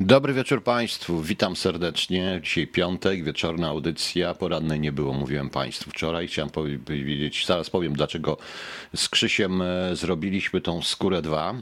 [0.00, 2.40] Dobry wieczór Państwu, witam serdecznie.
[2.44, 4.34] Dzisiaj piątek, wieczorna audycja.
[4.34, 6.28] Porannej nie było, mówiłem Państwu wczoraj.
[6.28, 8.36] Chciałem powiedzieć, zaraz powiem, dlaczego
[8.96, 11.54] z Krzysiem e, zrobiliśmy tą skórę 2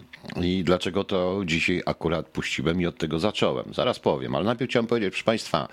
[0.43, 3.75] i dlaczego to dzisiaj akurat puściłem i od tego zacząłem.
[3.75, 5.69] Zaraz powiem, ale najpierw chciałem powiedzieć, proszę Państwa,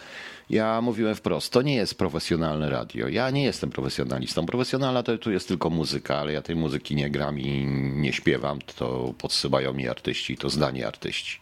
[0.50, 3.08] ja mówiłem wprost, to nie jest profesjonalne radio.
[3.08, 4.46] Ja nie jestem profesjonalistą.
[4.46, 8.60] Profesjonalna to tu jest tylko muzyka, ale ja tej muzyki nie gram i nie śpiewam.
[8.76, 11.40] To podsyłają mi artyści, to zdanie artyści.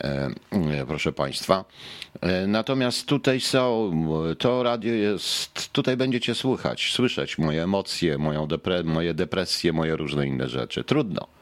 [0.00, 0.30] E,
[0.86, 1.64] proszę Państwa.
[2.20, 3.92] E, natomiast tutaj są,
[4.38, 10.26] to radio jest, tutaj będziecie słuchać, słyszeć moje emocje, moją depre, moje depresje, moje różne
[10.26, 10.84] inne rzeczy.
[10.84, 11.39] Trudno.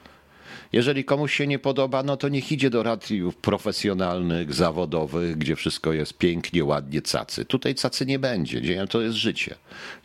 [0.73, 5.93] Jeżeli komuś się nie podoba, no to niech idzie do radiów profesjonalnych, zawodowych, gdzie wszystko
[5.93, 7.45] jest pięknie, ładnie, cacy.
[7.45, 9.55] Tutaj cacy nie będzie, to jest życie.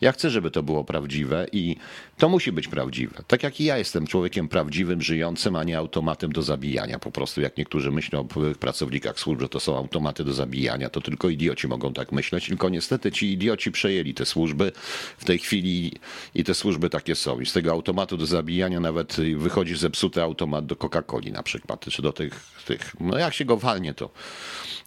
[0.00, 1.76] Ja chcę, żeby to było prawdziwe i
[2.18, 3.22] to musi być prawdziwe.
[3.26, 6.98] Tak jak i ja jestem człowiekiem prawdziwym, żyjącym, a nie automatem do zabijania.
[6.98, 11.00] Po prostu jak niektórzy myślą o pracownikach służb, że to są automaty do zabijania, to
[11.00, 12.48] tylko idioci mogą tak myśleć.
[12.48, 14.72] Tylko niestety ci idioci przejęli te służby
[15.18, 15.92] w tej chwili
[16.34, 17.40] i te służby takie są.
[17.40, 22.02] I z tego automatu do zabijania nawet wychodzi zepsuty automat do Coca-Coli na przykład, czy
[22.02, 22.94] do tych, tych.
[23.00, 24.10] No jak się go walnie, to,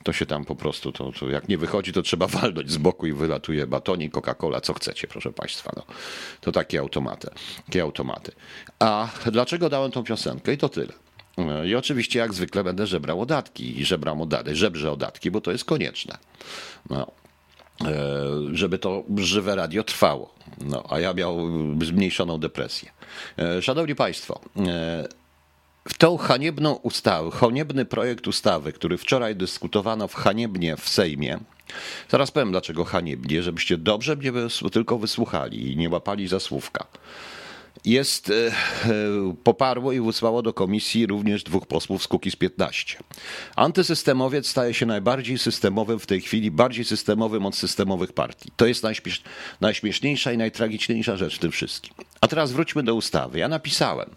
[0.04, 3.08] to się tam po prostu, to, to jak nie wychodzi, to trzeba walnąć z boku
[3.08, 5.72] i wylatuje batonik, Coca-Cola, co chcecie, proszę Państwa.
[5.76, 5.84] No,
[6.42, 7.30] to takie automaty,
[7.66, 8.32] takie automaty.
[8.80, 10.54] A dlaczego dałem tą piosenkę?
[10.54, 10.94] I to tyle.
[11.66, 15.66] I oczywiście, jak zwykle, będę żebrał odatki i żebram odatki, żebrze odatki, bo to jest
[15.66, 16.18] konieczne.
[16.90, 17.12] No,
[17.86, 18.16] e,
[18.54, 20.36] żeby to żywe radio trwało.
[20.62, 21.38] No, a ja miał
[21.86, 22.92] zmniejszoną depresję.
[23.38, 25.08] E, szanowni Państwo, e,
[25.90, 31.40] w tą haniebną ustawę, haniebny projekt ustawy, który wczoraj dyskutowano w haniebnie w Sejmie,
[32.10, 34.32] zaraz powiem dlaczego haniebnie, żebyście dobrze mnie
[34.72, 36.88] tylko wysłuchali i nie łapali za słówka
[37.86, 38.52] jest, e, e,
[39.44, 42.98] poparło i wysłało do komisji również dwóch posłów z Kukiz 15.
[43.56, 48.52] Antysystemowiec staje się najbardziej systemowym w tej chwili, bardziej systemowym od systemowych partii.
[48.58, 49.24] To jest najśmiesz,
[49.62, 51.94] najśmieszniejsza i najtragiczniejsza rzecz w tym wszystkim.
[52.22, 53.40] A teraz wróćmy do ustawy.
[53.40, 54.10] Ja napisałem,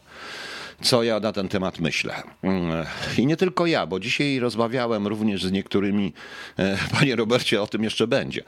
[0.82, 2.22] co ja na ten temat myślę.
[2.42, 2.86] Mm,
[3.18, 6.12] I nie tylko ja, bo dzisiaj rozmawiałem również z niektórymi,
[6.58, 8.42] e, panie Robercie, o tym jeszcze będzie.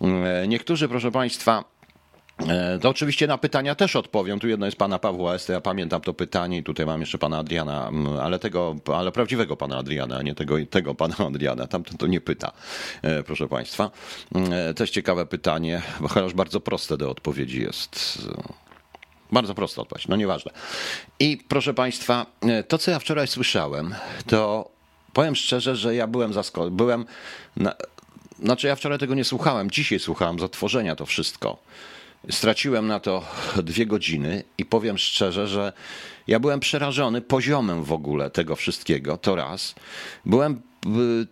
[0.00, 1.64] Mm, niektórzy, proszę państwa,
[2.48, 4.40] e, to oczywiście na pytania też odpowiem.
[4.40, 7.38] Tu jedno jest pana Pawła Este, ja pamiętam to pytanie i tutaj mam jeszcze pana
[7.38, 11.66] Adriana, mm, ale tego, ale prawdziwego pana Adriana, a nie tego, tego pana Adriana.
[11.66, 12.52] Tamten to nie pyta,
[13.02, 13.90] e, proszę państwa.
[14.76, 18.18] Też ciekawe pytanie, bo chociaż bardzo proste do odpowiedzi jest.
[19.32, 20.52] Bardzo prosta odpowiedź, no nieważne.
[21.20, 23.94] I proszę Państwa, e, to co ja wczoraj słyszałem,
[24.26, 24.70] to
[25.12, 26.70] powiem szczerze, że ja byłem zaskoczony.
[26.70, 27.04] Byłem.
[27.56, 27.74] Na,
[28.42, 31.56] znaczy, ja wczoraj tego nie słuchałem, dzisiaj słuchałem z otworzenia to wszystko.
[32.30, 33.24] Straciłem na to
[33.62, 35.72] dwie godziny i powiem szczerze, że
[36.26, 39.16] ja byłem przerażony poziomem w ogóle tego wszystkiego.
[39.16, 39.74] To raz.
[40.24, 40.62] Byłem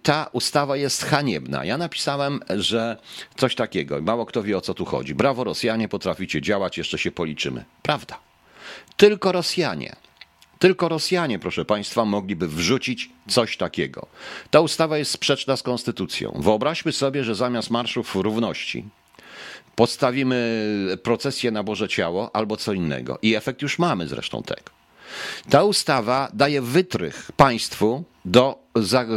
[0.03, 1.65] ta ustawa jest haniebna.
[1.65, 2.97] Ja napisałem, że
[3.37, 5.15] coś takiego, mało kto wie o co tu chodzi.
[5.15, 7.65] Brawo Rosjanie, potraficie działać, jeszcze się policzymy.
[7.83, 8.19] Prawda.
[8.97, 9.97] Tylko Rosjanie.
[10.59, 14.07] Tylko Rosjanie, proszę Państwa, mogliby wrzucić coś takiego.
[14.51, 16.33] Ta ustawa jest sprzeczna z konstytucją.
[16.41, 18.85] Wyobraźmy sobie, że zamiast marszów równości
[19.77, 23.19] postawimy procesję na Boże Ciało albo co innego.
[23.23, 24.78] I efekt już mamy zresztą tego.
[25.51, 28.59] Ta ustawa daje wytrych państwu do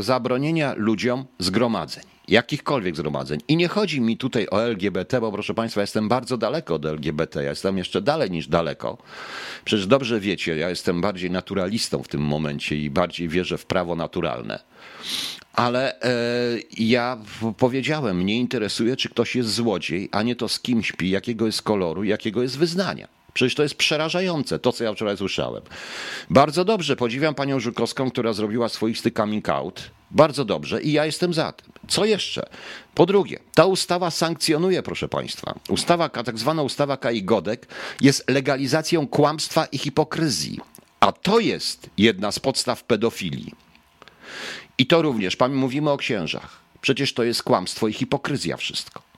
[0.01, 3.39] zabronienia ludziom zgromadzeń jakichkolwiek zgromadzeń.
[3.47, 7.43] I nie chodzi mi tutaj o LGBT, bo proszę Państwa, jestem bardzo daleko od LGBT.
[7.43, 8.97] Ja jestem jeszcze dalej niż daleko.
[9.65, 13.95] Przecież dobrze wiecie, ja jestem bardziej naturalistą w tym momencie i bardziej wierzę w prawo
[13.95, 14.59] naturalne.
[15.53, 16.09] Ale e,
[16.77, 17.17] ja
[17.57, 21.61] powiedziałem, mnie interesuje, czy ktoś jest złodziej, a nie to z kim śpi, jakiego jest
[21.61, 23.07] koloru, jakiego jest wyznania.
[23.33, 25.61] Przecież to jest przerażające, to co ja wczoraj słyszałem.
[26.29, 29.91] Bardzo dobrze, podziwiam panią Żukowską, która zrobiła swoisty coming out.
[30.11, 31.71] Bardzo dobrze i ja jestem za tym.
[31.87, 32.49] Co jeszcze?
[32.95, 37.67] Po drugie, ta ustawa sankcjonuje, proszę państwa, ustawa, tak zwana ustawa Kai Godek
[38.01, 40.59] jest legalizacją kłamstwa i hipokryzji.
[40.99, 43.51] A to jest jedna z podstaw pedofilii.
[44.77, 46.61] I to również, mówimy o księżach.
[46.81, 49.10] Przecież to jest kłamstwo i hipokryzja wszystko.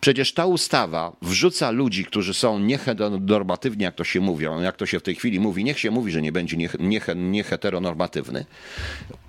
[0.00, 5.00] Przecież ta ustawa wrzuca ludzi, którzy są nieheteronormatywni, jak to się mówi, jak to się
[5.00, 6.56] w tej chwili mówi, niech się mówi, że nie będzie
[7.16, 8.44] nieheteronormatywny,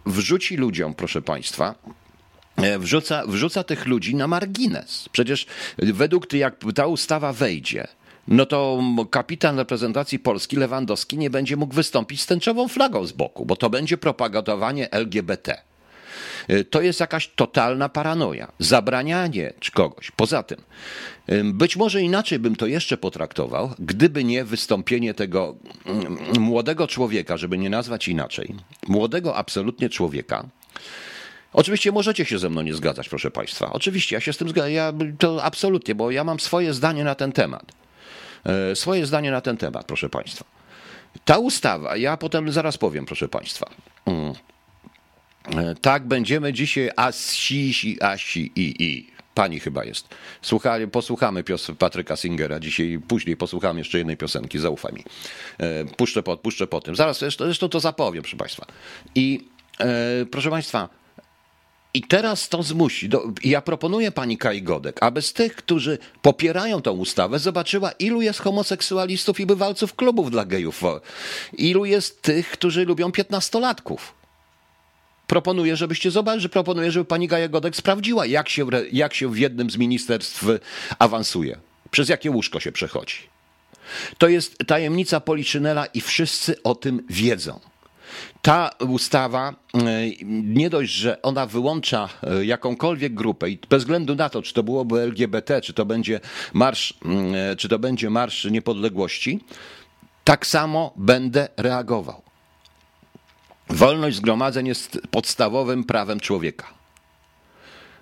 [0.05, 1.75] wrzuci ludziom, proszę Państwa,
[2.55, 5.09] e, wrzuca, wrzuca tych ludzi na margines.
[5.11, 5.45] Przecież
[5.77, 7.87] według tych, jak ta ustawa wejdzie,
[8.27, 13.45] no to kapitan reprezentacji Polski Lewandowski nie będzie mógł wystąpić z tęczową flagą z boku,
[13.45, 15.70] bo to będzie propagowanie LGBT.
[16.49, 20.11] Y, to jest jakaś totalna paranoja, zabranianie kogoś.
[20.11, 20.61] Poza tym,
[21.53, 25.55] być może inaczej bym to jeszcze potraktował, gdyby nie wystąpienie tego
[26.39, 28.55] młodego człowieka, żeby nie nazwać inaczej,
[28.87, 30.45] młodego absolutnie człowieka,
[31.53, 33.73] Oczywiście możecie się ze mną nie zgadzać, proszę Państwa.
[33.73, 34.71] Oczywiście, ja się z tym zgadzam.
[34.71, 37.71] Ja, to absolutnie, bo ja mam swoje zdanie na ten temat.
[38.45, 40.45] E, swoje zdanie na ten temat, proszę Państwa.
[41.25, 43.69] Ta ustawa, ja potem zaraz powiem, proszę Państwa.
[44.05, 44.33] Mm.
[45.49, 49.11] E, tak, będziemy dzisiaj asi, asi, i, i.
[49.33, 50.07] Pani chyba jest.
[50.41, 55.03] Słuchali, posłuchamy pios Patryka Singera dzisiaj, później posłuchamy jeszcze jednej piosenki, zaufaj mi.
[55.57, 56.95] E, puszczę po, puszczę po tym.
[56.95, 58.65] Zaraz, zresztą, zresztą to zapowiem, proszę Państwa.
[59.15, 59.47] I
[59.79, 60.89] e, proszę Państwa,
[61.93, 63.09] i teraz to zmusi.
[63.09, 68.21] Do, ja proponuję pani Kai Godek, aby z tych, którzy popierają tę ustawę, zobaczyła, ilu
[68.21, 70.81] jest homoseksualistów i bywalców klubów dla gejów.
[71.53, 74.20] Ilu jest tych, którzy lubią piętnastolatków
[75.31, 79.69] proponuję, żebyście zobaczyli, proponuję, żeby pani Gaja Godek sprawdziła, jak się, jak się w jednym
[79.69, 80.45] z ministerstw
[80.99, 81.57] awansuje,
[81.91, 83.15] przez jakie łóżko się przechodzi.
[84.17, 87.59] To jest tajemnica Policzynela i wszyscy o tym wiedzą.
[88.41, 89.79] Ta ustawa e,
[90.31, 94.63] nie dość, że ona wyłącza e, jakąkolwiek grupę i bez względu na to, czy to
[94.63, 96.19] byłoby LGBT, czy to będzie
[96.53, 96.93] marsz,
[97.51, 99.39] e, czy to będzie marsz niepodległości,
[100.23, 102.30] tak samo będę reagował.
[103.71, 106.67] Wolność zgromadzeń jest podstawowym prawem człowieka.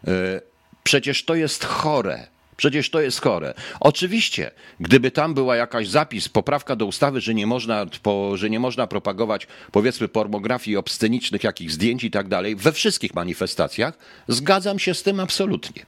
[0.07, 0.41] E,
[0.83, 2.27] przecież to jest chore.
[2.57, 3.53] Przecież to jest chore.
[3.79, 7.85] Oczywiście, gdyby tam była jakaś zapis, poprawka do ustawy, że nie można,
[8.33, 13.97] że nie można propagować powiedzmy pornografii obscenicznych, jakich zdjęć i tak dalej, we wszystkich manifestacjach,
[14.27, 15.85] zgadzam się z tym absolutnie.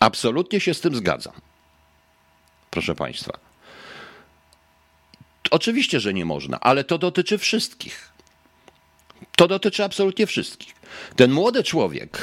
[0.00, 1.34] Absolutnie się z tym zgadzam.
[2.70, 3.38] Proszę Państwa.
[5.50, 8.11] Oczywiście, że nie można, ale to dotyczy wszystkich.
[9.42, 10.74] To dotyczy absolutnie wszystkich.
[11.16, 12.18] Ten młody człowiek,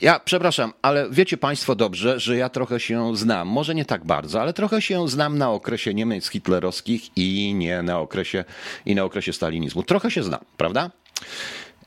[0.00, 4.40] ja przepraszam, ale wiecie Państwo dobrze, że ja trochę się znam, może nie tak bardzo,
[4.40, 8.44] ale trochę się znam na okresie Niemiec hitlerowskich i nie na okresie,
[8.86, 9.82] i na okresie stalinizmu.
[9.82, 10.90] Trochę się znam, prawda?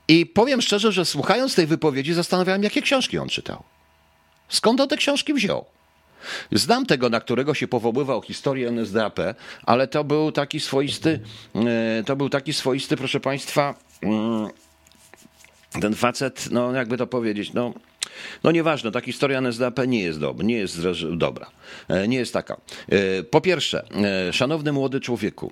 [0.07, 3.63] I powiem szczerze, że słuchając tej wypowiedzi zastanawiałem, jakie książki on czytał.
[4.49, 5.65] Skąd on te książki wziął?
[6.51, 9.19] Znam tego, na którego się powoływał historię NSDAP,
[9.63, 11.19] ale to był taki swoisty,
[11.55, 14.49] e, to był taki swoisty, proszę Państwa, mm,
[15.81, 17.73] ten facet, no jakby to powiedzieć, no
[18.43, 20.81] no nieważne, ta historia NSDAP nie jest, dobra, nie jest
[21.15, 21.49] dobra.
[21.87, 22.57] E, nie jest taka.
[22.89, 23.85] E, po pierwsze,
[24.29, 25.51] e, szanowny młody człowieku,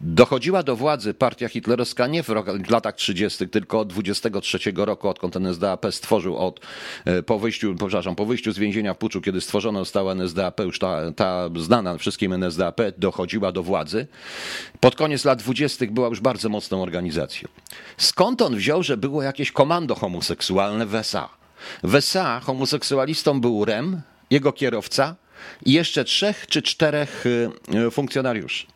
[0.00, 5.86] dochodziła do władzy partia hitlerowska nie w latach 30., tylko od 23 roku, odkąd NSDAP
[5.90, 6.60] stworzył od,
[7.26, 11.12] po wyjściu, przepraszam, po wyjściu z więzienia w Puczu, kiedy stworzono została NSDAP, już ta,
[11.12, 14.06] ta znana wszystkim NSDAP dochodziła do władzy.
[14.80, 15.86] Pod koniec lat 20.
[15.90, 17.48] była już bardzo mocną organizacją.
[17.96, 21.28] Skąd on wziął, że było jakieś komando homoseksualne w SA?
[21.82, 25.16] W SA homoseksualistą był Rem, jego kierowca
[25.66, 27.50] i jeszcze trzech czy czterech y,
[27.86, 28.66] y, funkcjonariuszy.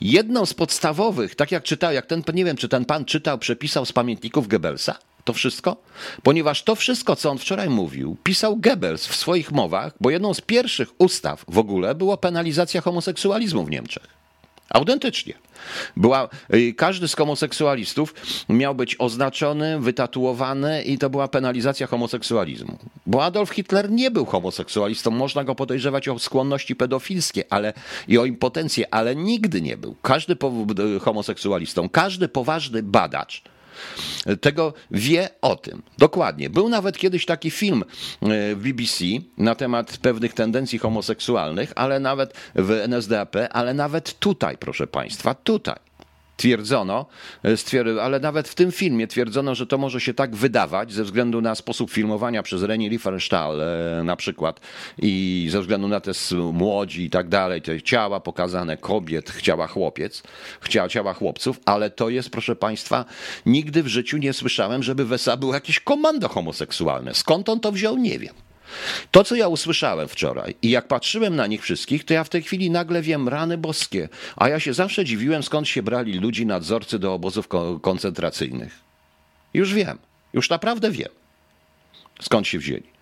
[0.00, 3.86] Jedną z podstawowych, tak jak czytał, jak ten, nie wiem, czy ten pan czytał, przepisał
[3.86, 5.76] z pamiętników Goebbelsa, to wszystko?
[6.22, 10.40] Ponieważ to wszystko, co on wczoraj mówił, pisał Goebbels w swoich mowach, bo jedną z
[10.40, 14.06] pierwszych ustaw w ogóle była penalizacja homoseksualizmu w Niemczech.
[14.70, 15.34] Autentycznie.
[15.96, 18.14] Była, y, każdy z homoseksualistów
[18.48, 22.78] miał być oznaczony, wytatuowany i to była penalizacja homoseksualizmu.
[23.06, 27.72] Bo Adolf Hitler nie był homoseksualistą, można go podejrzewać o skłonności pedofilskie ale,
[28.08, 29.96] i o impotencję, ale nigdy nie był.
[30.02, 30.36] Każdy
[30.96, 33.42] y, homoseksualistą, każdy poważny badacz
[34.40, 35.82] tego wie o tym.
[35.98, 36.50] Dokładnie.
[36.50, 39.04] Był nawet kiedyś taki film e, w BBC
[39.38, 45.91] na temat pewnych tendencji homoseksualnych, ale nawet w NSDAP, ale nawet tutaj, proszę Państwa, tutaj
[46.36, 47.06] twierdzono,
[47.44, 51.40] e, ale nawet w tym filmie twierdzono, że to może się tak wydawać ze względu
[51.40, 54.60] na sposób filmowania przez Reni Riefenstahl e, na przykład
[54.98, 56.12] i ze względu na te
[56.52, 60.22] młodzi i tak dalej, te ciała pokazane kobiet, ciała chłopiec,
[60.60, 63.04] chciała ciała chłopców, ale to jest, proszę Państwa,
[63.46, 67.14] nigdy w życiu nie słyszałem, żeby w SA było jakieś komando homoseksualne.
[67.14, 68.34] Skąd on to wziął, nie wiem.
[69.10, 72.42] To, co ja usłyszałem wczoraj i jak patrzyłem na nich wszystkich, to ja w tej
[72.42, 76.98] chwili nagle wiem rany boskie, a ja się zawsze dziwiłem, skąd się brali ludzi, nadzorcy
[76.98, 77.48] do obozów
[77.82, 78.80] koncentracyjnych.
[79.54, 79.98] Już wiem,
[80.32, 81.10] już naprawdę wiem,
[82.20, 82.92] skąd się wzięli.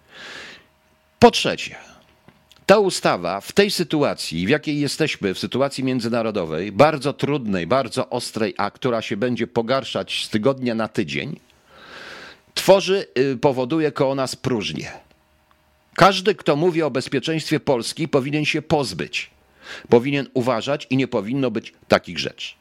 [1.19, 1.77] Po trzecie,
[2.67, 8.55] ta ustawa w tej sytuacji, w jakiej jesteśmy, w sytuacji międzynarodowej, bardzo trudnej, bardzo ostrej,
[8.57, 11.41] a która się będzie pogarszać z tygodnia na tydzień,
[12.55, 14.93] tworzy, y, powoduje koło nas próżnię.
[16.01, 19.31] Każdy, kto mówi o bezpieczeństwie Polski, powinien się pozbyć.
[19.89, 22.55] Powinien uważać i nie powinno być takich rzeczy.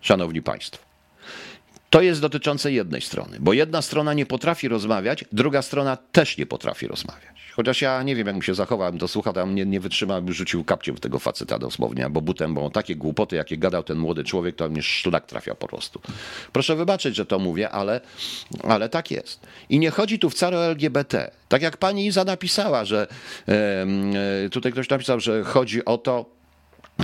[0.00, 0.85] Szanowni Państwo.
[1.90, 6.46] To jest dotyczące jednej strony, bo jedna strona nie potrafi rozmawiać, druga strona też nie
[6.46, 7.36] potrafi rozmawiać.
[7.56, 10.64] Chociaż ja nie wiem, jak mi się zachowałem, to słucha, tam nie, nie wytrzymałem, rzucił
[10.64, 14.56] kapciem w tego faceta dosłownie, albo butem, bo takie głupoty, jakie gadał ten młody człowiek,
[14.56, 16.00] to mnie szlak trafia po prostu.
[16.52, 18.00] Proszę wybaczyć, że to mówię, ale,
[18.62, 19.46] ale tak jest.
[19.68, 21.30] I nie chodzi tu wcale o LGBT.
[21.48, 23.06] Tak jak pani Iza napisała, że
[23.48, 23.86] e,
[24.50, 26.24] tutaj ktoś napisał, że chodzi o to,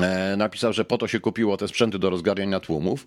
[0.01, 3.07] e, napisał, że po to się kupiło te sprzęty do rozgarniania tłumów.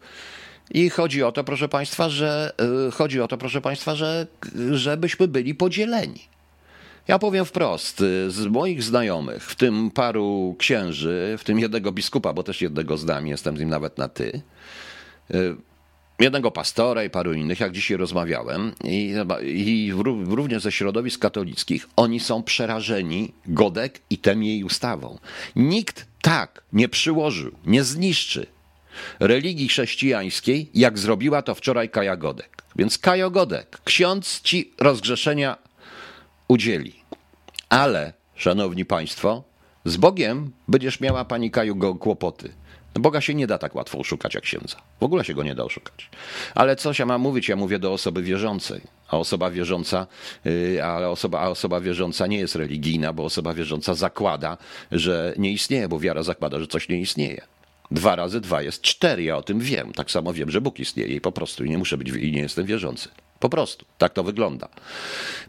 [0.72, 2.54] I chodzi o to, proszę Państwa, że
[2.88, 4.28] e, chodzi o to, proszę Państwa, że
[4.72, 6.22] żebyśmy byli podzieleni.
[7.08, 12.44] Ja powiem wprost, z moich znajomych, w tym paru księży, w tym jednego biskupa, bo
[12.44, 14.42] też jednego znam, jestem z nim nawet na ty,
[15.32, 15.56] y,
[16.20, 19.94] jednego pastora i paru innych, jak dzisiaj rozmawiałem, i, i
[20.26, 25.20] również ze środowisk katolickich, oni są przerażeni Godek i tem jej ustawą.
[25.56, 28.55] Nikt tak nie przyłożył, nie zniszczy
[29.20, 32.64] religii chrześcijańskiej, jak zrobiła to wczoraj Kaja Godek.
[32.76, 35.58] Więc Kajo Godek, ksiądz ci rozgrzeszenia
[36.48, 36.96] udzieli.
[37.70, 39.44] Ale, szanowni państwo,
[39.86, 42.54] z Bogiem będziesz miała pani Kaju go kłopoty.
[43.00, 44.78] Boga się nie da tak łatwo oszukać jak księdza.
[45.00, 46.10] W ogóle się go nie da oszukać.
[46.56, 47.50] Ale coś ja mam mówić?
[47.50, 48.82] Ja mówię do osoby wierzącej.
[49.08, 50.08] A osoba wierząca,
[50.46, 54.58] yy, ale osoba, a osoba wierząca nie jest religijna, bo osoba wierząca zakłada,
[54.92, 57.42] że nie istnieje, bo wiara zakłada, że coś nie istnieje.
[57.92, 59.94] Dwa razy dwa jest cztery, ja o tym wiem.
[59.94, 62.42] Tak samo wiem, że Bóg istnieje i po prostu i nie muszę być i nie
[62.42, 63.10] jestem wierzący.
[63.40, 63.86] Po prostu.
[63.98, 64.70] Tak to wygląda.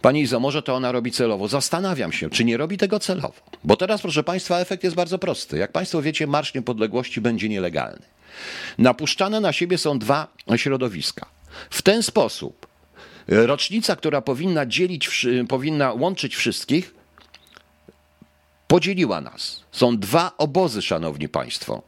[0.02, 1.48] Pani Izo, może to ona robi celowo.
[1.48, 3.34] Zastanawiam się, czy nie robi tego celowo.
[3.64, 5.58] Bo teraz, proszę Państwa, efekt jest bardzo prosty.
[5.58, 8.02] Jak Państwo wiecie, Marsz Niepodległości będzie nielegalny.
[8.78, 11.26] Napuszczane na siebie są dwa środowiska.
[11.70, 12.66] W ten sposób
[13.28, 16.94] rocznica, która powinna dzielić, powinna łączyć wszystkich,
[18.66, 19.60] podzieliła nas.
[19.72, 21.82] Są dwa obozy, szanowni państwo.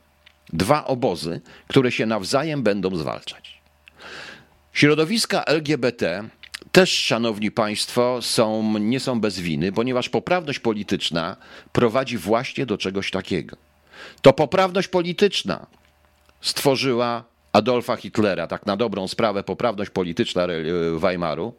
[0.52, 3.60] Dwa obozy, które się nawzajem będą zwalczać.
[4.72, 6.28] Środowiska LGBT
[6.72, 11.36] też, szanowni państwo, są, nie są bez winy, ponieważ poprawność polityczna
[11.72, 13.56] prowadzi właśnie do czegoś takiego.
[14.22, 15.66] To poprawność polityczna
[16.40, 20.46] stworzyła Adolfa Hitlera, tak na dobrą sprawę, poprawność polityczna
[20.96, 21.54] Weimaru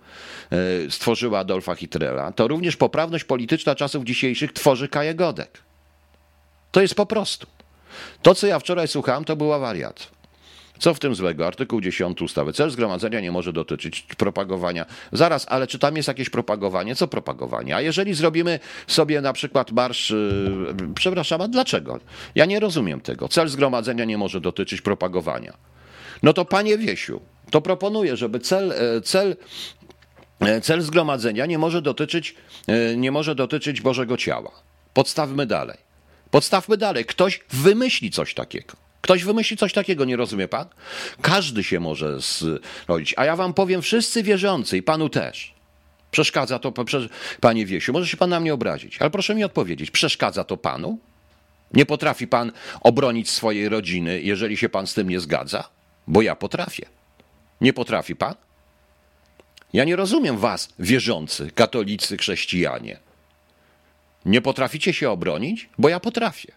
[0.52, 2.32] e, stworzyła Adolfa Hitlera.
[2.32, 5.62] To również poprawność polityczna czasów dzisiejszych tworzy Kaję Godek.
[6.72, 7.48] To jest po prostu.
[8.22, 10.20] To, co ja wczoraj słuchałem, to była wariat.
[10.80, 11.48] Co w tym złego?
[11.48, 12.54] Artykuł 10 ustawy.
[12.54, 14.86] Cel zgromadzenia nie może dotyczyć propagowania.
[15.12, 16.96] Zaraz, ale czy tam jest jakieś propagowanie?
[16.96, 17.76] Co propagowanie?
[17.76, 22.00] A jeżeli zrobimy sobie na przykład marsz, yy, przepraszam, a dlaczego?
[22.36, 23.28] Ja nie rozumiem tego.
[23.28, 25.54] Cel zgromadzenia nie może dotyczyć propagowania.
[26.24, 29.36] No to panie Wiesiu, to proponuję, żeby cel, e, cel
[30.40, 32.36] e, Cel zgromadzenia nie może dotyczyć,
[32.68, 34.52] e, nie może dotyczyć Bożego Ciała.
[34.94, 35.89] Podstawmy dalej.
[36.32, 37.06] Podstawmy dalej.
[37.06, 38.74] Ktoś wymyśli coś takiego.
[39.02, 40.68] Ktoś wymyśli coś takiego, nie rozumie pan?
[41.22, 43.14] Każdy się może zrobić.
[43.18, 45.54] A ja wam powiem, wszyscy wierzący i panu też.
[46.12, 46.74] Przeszkadza to,
[47.40, 51.00] panie Wiesiu, może się pan na mnie obrazić, ale proszę mi odpowiedzieć, przeszkadza to panu?
[51.74, 55.70] Nie potrafi pan obronić swojej rodziny, jeżeli się pan z tym nie zgadza?
[56.08, 56.86] Bo ja potrafię.
[57.62, 58.36] Nie potrafi pan?
[59.74, 63.00] Ja nie rozumiem was, wierzący, katolicy, chrześcijanie.
[64.30, 65.70] Nie potraficie się obronić?
[65.78, 66.52] Bo ja potrafię.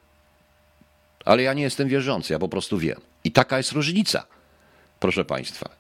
[1.25, 3.01] Ale ja nie jestem wierzący, ja po prostu wiem.
[3.25, 4.27] I taka jest różnica,
[5.01, 5.71] proszę Państwa.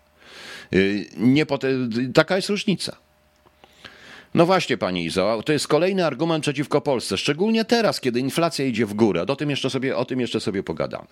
[0.72, 1.46] Y, nie
[2.14, 2.96] taka jest różnica.
[4.34, 8.86] No właśnie, pani Izo, to jest kolejny argument przeciwko Polsce, szczególnie teraz, kiedy inflacja idzie
[8.86, 9.24] w górę.
[9.28, 11.08] O tym jeszcze sobie, o tym jeszcze sobie pogadamy.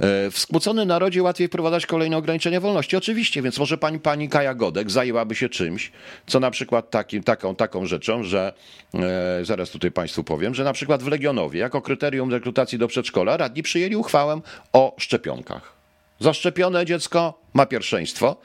[0.00, 2.96] E, w skłóconym narodzie łatwiej wprowadzać kolejne ograniczenia wolności.
[2.96, 5.92] Oczywiście, więc może pani, pani Kaja Godek zajęłaby się czymś,
[6.26, 8.52] co na przykład taki, taką, taką rzeczą, że
[8.94, 13.36] e, zaraz tutaj państwu powiem, że na przykład w Legionowie jako kryterium rekrutacji do przedszkola
[13.36, 14.40] radni przyjęli uchwałę
[14.72, 15.72] o szczepionkach.
[16.20, 18.36] Zaszczepione dziecko ma pierwszeństwo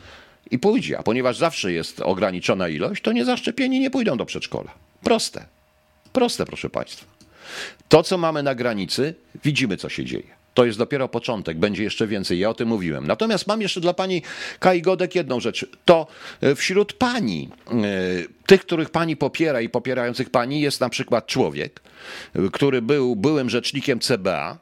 [0.51, 4.71] i pójdzie, a ponieważ zawsze jest ograniczona ilość, to niezaszczepieni nie pójdą do przedszkola.
[5.03, 5.45] Proste.
[6.13, 7.05] Proste, proszę państwa.
[7.89, 10.44] To, co mamy na granicy, widzimy, co się dzieje.
[10.55, 12.39] To jest dopiero początek, będzie jeszcze więcej.
[12.39, 13.07] Ja o tym mówiłem.
[13.07, 14.21] Natomiast mam jeszcze dla pani
[14.59, 15.65] Kai Godek jedną rzecz.
[15.85, 16.07] To
[16.41, 17.73] e, wśród pani, e,
[18.45, 21.81] tych, których pani popiera i popierających pani, jest na przykład człowiek,
[22.35, 24.57] e, który był byłym rzecznikiem CBA,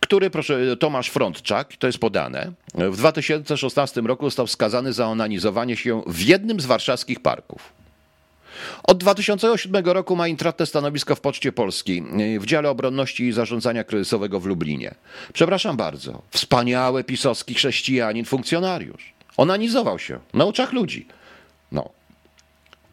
[0.00, 6.02] który, proszę, Tomasz Frontczak, to jest podane, w 2016 roku został skazany za onanizowanie się
[6.06, 7.83] w jednym z warszawskich parków.
[8.82, 12.04] Od 2007 roku ma intratne stanowisko w Poczcie Polskiej
[12.40, 14.94] w dziale obronności i zarządzania kryzysowego w Lublinie.
[15.32, 19.14] Przepraszam bardzo, wspaniały pisowski chrześcijanin, funkcjonariusz.
[19.36, 21.06] Onanizował się na oczach ludzi.
[21.72, 21.90] No,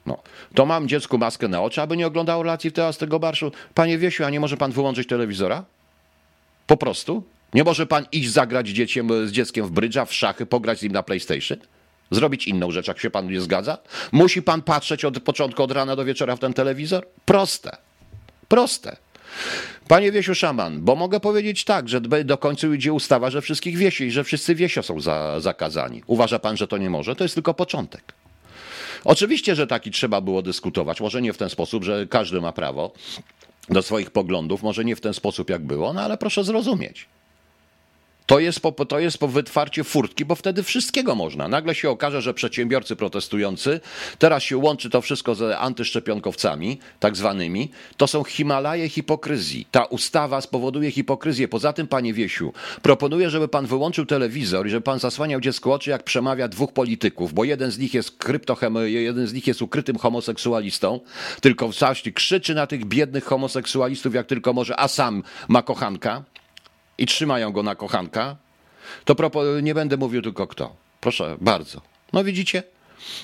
[0.06, 0.18] no.
[0.56, 3.52] To mam dziecku maskę na oczy, aby nie oglądało relacji teraz tego barszu.
[3.74, 5.66] Panie Wiesiu, a nie może pan wyłączyć telewizora?
[6.68, 7.24] Po prostu?
[7.54, 10.92] Nie może pan iść zagrać dzieciem, z dzieckiem w brydża, w szachy, pograć z nim
[10.92, 11.58] na PlayStation?
[12.12, 13.78] Zrobić inną rzecz, jak się panu nie zgadza?
[14.12, 17.08] Musi pan patrzeć od początku, od rana do wieczora w ten telewizor?
[17.26, 17.78] Proste.
[18.48, 18.98] Proste.
[19.88, 24.04] Panie Wiesiu Szaman, bo mogę powiedzieć tak, że do końca idzie ustawa, że wszystkich wiesi
[24.04, 26.04] i że wszyscy wiesio są za, zakazani.
[26.08, 27.16] Uważa pan, że to nie może?
[27.16, 28.14] To jest tylko początek.
[29.04, 31.02] Oczywiście, że taki trzeba było dyskutować.
[31.02, 32.92] Może nie w ten sposób, że każdy ma prawo
[33.70, 37.08] do swoich poglądów, może nie w ten sposób, jak było, no ale proszę zrozumieć.
[38.32, 41.48] To jest, po, to jest po wytwarcie furtki, bo wtedy wszystkiego można.
[41.48, 43.80] Nagle się okaże, że przedsiębiorcy protestujący,
[44.20, 49.68] teraz się łączy to wszystko z antyszczepionkowcami, tak zwanymi, to są Himalaje hipokryzji.
[49.72, 51.48] Ta ustawa spowoduje hipokryzję.
[51.48, 55.90] Poza tym, panie Wiesiu, proponuję, żeby pan wyłączył telewizor i żeby pan zasłaniał dziecko oczy,
[55.90, 59.98] jak przemawia dwóch polityków, bo jeden z nich jest kryptochem, jeden z nich jest ukrytym
[59.98, 61.00] homoseksualistą,
[61.42, 66.24] tylko w całości krzyczy na tych biednych homoseksualistów, jak tylko może, a sam ma kochanka
[67.02, 68.36] i trzymają go na kochanka,
[69.06, 69.16] to
[69.62, 70.76] nie będę mówił tylko kto.
[71.00, 71.82] Proszę bardzo.
[72.14, 72.64] No widzicie?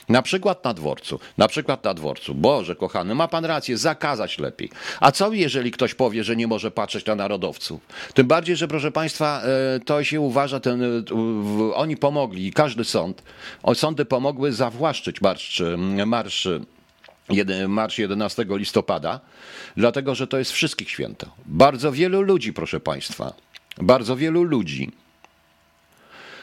[0.10, 1.20] Na przykład na dworcu.
[1.38, 2.36] Na przykład na dworcu.
[2.36, 4.70] Boże, kochany, ma pan rację, zakazać lepiej.
[5.00, 7.82] A co jeżeli ktoś powie, że nie może patrzeć na narodowców?
[8.14, 9.42] Tym bardziej, że proszę państwa,
[9.76, 11.04] e, to się uważa, ten, e,
[11.74, 13.24] oni pomogli, każdy sąd,
[13.74, 15.64] sądy pomogły zawłaszczyć marsz,
[16.06, 16.48] marsz
[17.68, 19.20] Marsz 11 listopada,
[19.78, 21.28] dlatego że to jest wszystkich święto.
[21.46, 23.34] Bardzo wielu ludzi, proszę Państwa,
[23.82, 24.92] bardzo wielu ludzi,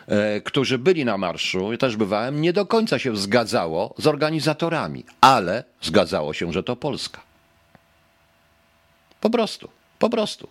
[0.06, 5.04] e, którzy byli na marszu, ja też bywałem, nie do końca się zgadzało z organizatorami,
[5.20, 7.20] ale zgadzało się, że to Polska.
[9.20, 9.68] Po prostu.
[9.98, 10.48] Po prostu.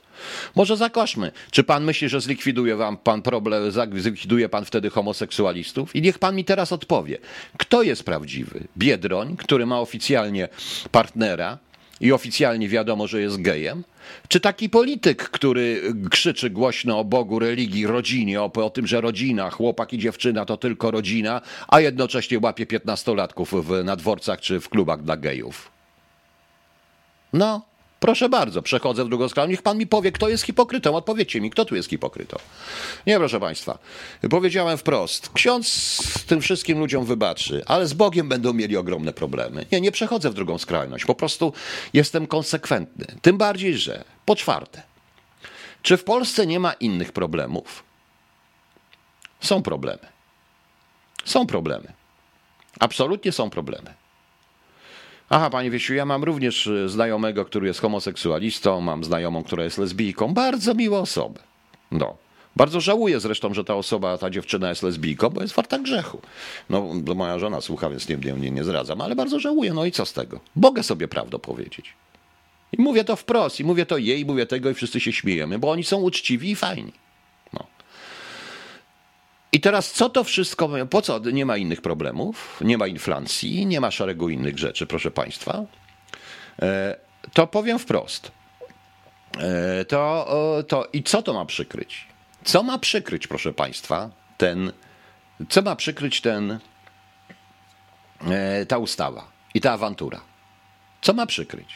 [0.55, 1.31] Może zakoszmy.
[1.51, 5.95] Czy pan myśli, że zlikwiduje wam pan problem, zlikwiduje pan wtedy homoseksualistów?
[5.95, 7.17] I niech pan mi teraz odpowie.
[7.57, 8.67] Kto jest prawdziwy?
[8.77, 10.49] Biedroń, który ma oficjalnie
[10.91, 11.57] partnera,
[12.01, 13.83] i oficjalnie wiadomo, że jest gejem?
[14.27, 19.49] Czy taki polityk, który krzyczy głośno o Bogu, religii, rodzinie, o, o tym, że rodzina,
[19.49, 24.69] chłopak i dziewczyna to tylko rodzina, a jednocześnie łapie piętnastolatków w, na dworcach czy w
[24.69, 25.71] klubach dla gejów?
[27.33, 27.61] No,
[28.03, 29.49] Proszę bardzo, przechodzę w drugą stronę.
[29.49, 30.95] Niech pan mi powie, kto jest hipokrytą.
[30.95, 32.37] Odpowiedzcie mi, kto tu jest hipokrytą.
[33.07, 33.77] Nie, proszę państwa.
[34.29, 35.29] Powiedziałem wprost.
[35.33, 39.65] Ksiądz tym wszystkim ludziom wybaczy, ale z Bogiem będą mieli ogromne problemy.
[39.71, 41.05] Nie, nie przechodzę w drugą skrajność.
[41.05, 41.53] Po prostu
[41.93, 43.05] jestem konsekwentny.
[43.21, 44.81] Tym bardziej, że po czwarte,
[45.81, 47.83] czy w Polsce nie ma innych problemów?
[49.41, 50.07] Są problemy.
[51.25, 51.93] Są problemy.
[52.79, 54.02] Absolutnie są problemy.
[55.35, 59.77] Aha, panie Wiesiu, ja mam również y, znajomego, który jest homoseksualistą, mam znajomą, która jest
[59.77, 60.33] lesbijką.
[60.33, 61.39] Bardzo miłe osoby.
[61.91, 62.17] No.
[62.55, 66.21] Bardzo żałuję zresztą, że ta osoba, ta dziewczyna jest lesbijką, bo jest warta grzechu.
[66.69, 69.73] No, moja żona słucha, więc nie, nie, nie zradzam, ale bardzo żałuję.
[69.73, 70.39] No i co z tego?
[70.55, 71.93] Mogę sobie prawdę powiedzieć.
[72.71, 75.71] I mówię to wprost, i mówię to jej, mówię tego i wszyscy się śmiejemy, bo
[75.71, 76.91] oni są uczciwi i fajni.
[79.53, 83.81] I teraz co to wszystko, po co nie ma innych problemów, nie ma inflacji, nie
[83.81, 85.63] ma szeregu innych rzeczy, proszę Państwa,
[86.61, 86.95] e,
[87.33, 88.31] to powiem wprost.
[89.37, 90.27] E, to,
[90.67, 92.07] to i co to ma przykryć?
[92.43, 94.71] Co ma przykryć, proszę Państwa, ten,
[95.49, 96.59] co ma przykryć ten,
[98.27, 100.21] e, ta ustawa i ta awantura?
[101.01, 101.69] Co ma przykryć?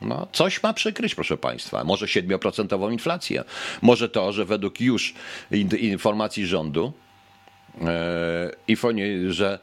[0.00, 1.84] No, coś ma przykryć, proszę Państwa.
[1.84, 3.44] Może 7% inflację.
[3.82, 5.14] Może to, że według już
[5.80, 6.92] informacji rządu
[7.80, 9.58] E, że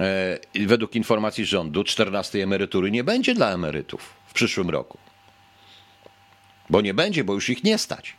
[0.00, 4.98] e, według informacji rządu 14 emerytury nie będzie dla emerytów w przyszłym roku.
[6.70, 8.16] Bo nie będzie, bo już ich nie stać.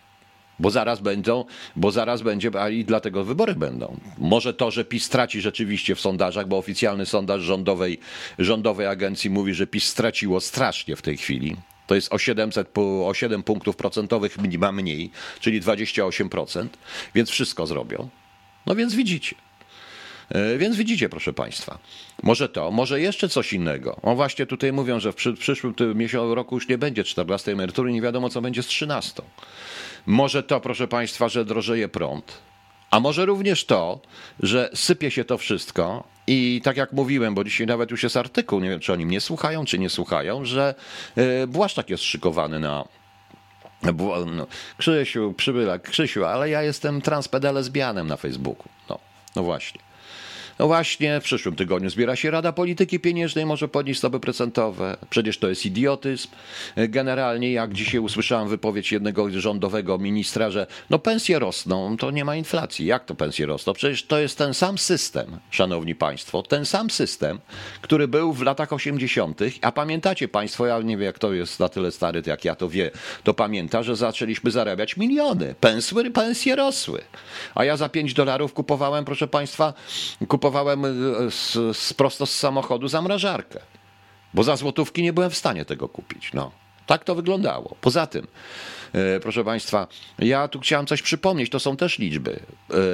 [0.60, 4.00] Bo zaraz będą, bo zaraz będzie, a i dlatego wybory będą.
[4.18, 8.00] Może to, że PiS straci rzeczywiście w sondażach, bo oficjalny sondaż rządowej,
[8.40, 11.56] rządowej agencji mówi, że PiS straciło strasznie w tej chwili.
[11.88, 16.68] To jest o, 700, o 7 punktów procentowych ma mniej, czyli 28%,
[17.16, 18.10] więc wszystko zrobią.
[18.70, 19.36] No więc widzicie.
[20.30, 21.80] E, więc widzicie, proszę Państwa,
[22.24, 23.96] może to, może jeszcze coś innego.
[24.02, 28.02] O właśnie tutaj mówią, że w przyszłym miesiącu roku już nie będzie 14 emerytury, nie
[28.02, 29.22] wiadomo co będzie z 13.
[30.06, 32.38] Może to, proszę Państwa, że drożeje prąd,
[32.92, 34.02] a może również to,
[34.40, 38.60] że sypie się to wszystko i tak jak mówiłem, bo dzisiaj nawet już jest artykuł,
[38.60, 40.76] nie wiem czy oni mnie słuchają, czy nie słuchają, że
[41.16, 42.86] e, Błaszczak jest szykowany na
[44.26, 48.70] no, Krzysiu, przybylak, Krzysiu, ale ja jestem transpedalesbianem na Facebooku.
[48.90, 49.00] No,
[49.36, 49.89] no właśnie.
[50.60, 54.98] No właśnie, w przyszłym tygodniu zbiera się Rada Polityki Pieniężnej, może podnieść stopy procentowe.
[55.10, 56.28] Przecież to jest idiotyzm.
[56.76, 62.36] Generalnie, jak dzisiaj usłyszałem wypowiedź jednego rządowego ministra, że no pensje rosną, to nie ma
[62.36, 62.86] inflacji.
[62.86, 63.74] Jak to pensje rosną?
[63.74, 67.40] Przecież to jest ten sam system, szanowni państwo, ten sam system,
[67.82, 71.70] który był w latach 80., a pamiętacie państwo, ja nie wiem, jak to jest na
[71.70, 72.92] tyle stary, jak ja to wie,
[73.24, 75.56] to pamięta, że zaczęliśmy zarabiać miliony.
[75.60, 77.02] Pensy, pensje rosły.
[77.56, 79.74] A ja za 5 dolarów kupowałem, proszę państwa,
[80.28, 83.60] kupowałem e, z, z, prosto z samochodu zamrażarkę.
[84.34, 86.34] Bo za złotówki nie byłem w stanie tego kupić.
[86.34, 86.52] No.
[86.86, 87.76] Tak to wyglądało.
[87.82, 88.28] Poza tym,
[89.22, 89.88] proszę Państwa,
[90.20, 92.40] ja tu chciałem coś przypomnieć, to są też liczby.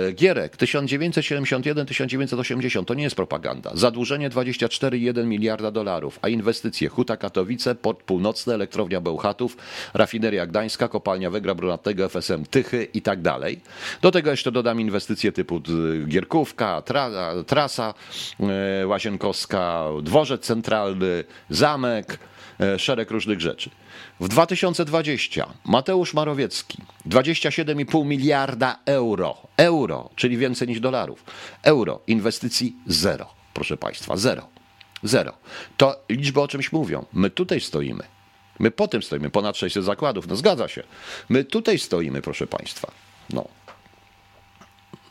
[0.10, 3.72] E, Gierek 1971-1980 to nie jest propaganda.
[3.74, 9.58] Zadłużenie 24,1 miliarda dolarów, a inwestycje Huta Katowice, Port Północny, Elektrownia Bełchatów,
[9.94, 13.60] Rafineria Gdańska, Kopalnia Węgla Brunatnego, FSM Tychy i tak dalej.
[14.02, 15.62] Do tego jeszcze dodam inwestycje typu
[16.08, 17.12] Gierkówka, tra,
[17.48, 17.94] Trasa
[18.40, 22.20] e, Łazienkowska, Dworzec Centralny, Zamek,
[22.78, 23.70] szereg różnych rzeczy.
[24.20, 26.78] W 2020 Mateusz Marowiecki
[27.10, 31.24] 27,5 miliarda euro, euro, czyli więcej niż dolarów,
[31.64, 34.48] euro, inwestycji zero, proszę Państwa, zero,
[35.04, 35.34] zero.
[35.78, 37.06] To liczby o czymś mówią.
[37.14, 38.04] My tutaj stoimy.
[38.60, 40.84] My po tym stoimy, ponad 600 zakładów, no zgadza się.
[41.30, 42.92] My tutaj stoimy, proszę Państwa.
[43.30, 43.48] No.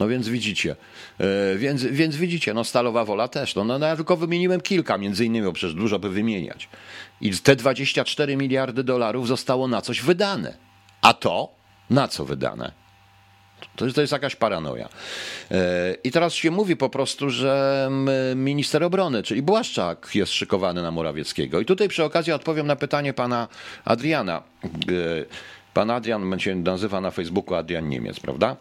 [0.04, 0.76] No więc widzicie,
[1.18, 3.54] e, więc, więc widzicie, no Stalowa Wola też.
[3.54, 6.68] No, no, no ja tylko wymieniłem kilka, między innymi, bo przecież dużo by wymieniać.
[7.20, 10.54] I te 24 miliardy dolarów zostało na coś wydane.
[11.02, 11.48] A to
[11.90, 12.72] na co wydane?
[13.76, 14.88] To jest, to jest jakaś paranoja.
[15.50, 17.88] E, I teraz się mówi po prostu, że
[18.36, 21.60] minister obrony, czyli Błaszczak, jest szykowany na Morawieckiego.
[21.60, 23.48] I tutaj przy okazji odpowiem na pytanie pana
[23.84, 24.42] Adriana.
[25.74, 28.56] Pan Adrian się nazywa na Facebooku Adrian Niemiec, prawda?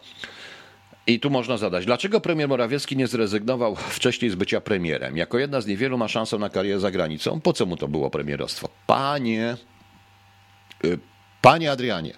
[1.06, 5.16] I tu można zadać, dlaczego premier Morawiecki nie zrezygnował wcześniej z bycia premierem?
[5.16, 7.40] Jako jedna z niewielu ma szansę na karierę za granicą.
[7.40, 8.68] Po co mu to było premierostwo?
[8.86, 9.56] Panie,
[10.84, 10.98] y,
[11.42, 12.14] panie Adrianie,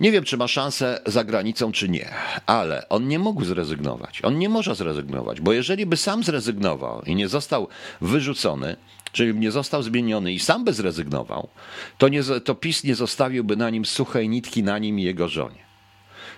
[0.00, 2.08] nie wiem, czy ma szansę za granicą, czy nie,
[2.46, 4.20] ale on nie mógł zrezygnować.
[4.24, 7.68] On nie może zrezygnować, bo jeżeli by sam zrezygnował i nie został
[8.00, 8.76] wyrzucony,
[9.12, 11.48] czyli nie został zmieniony i sam by zrezygnował,
[11.98, 15.65] to, nie, to PiS nie zostawiłby na nim suchej nitki na nim i jego żonie.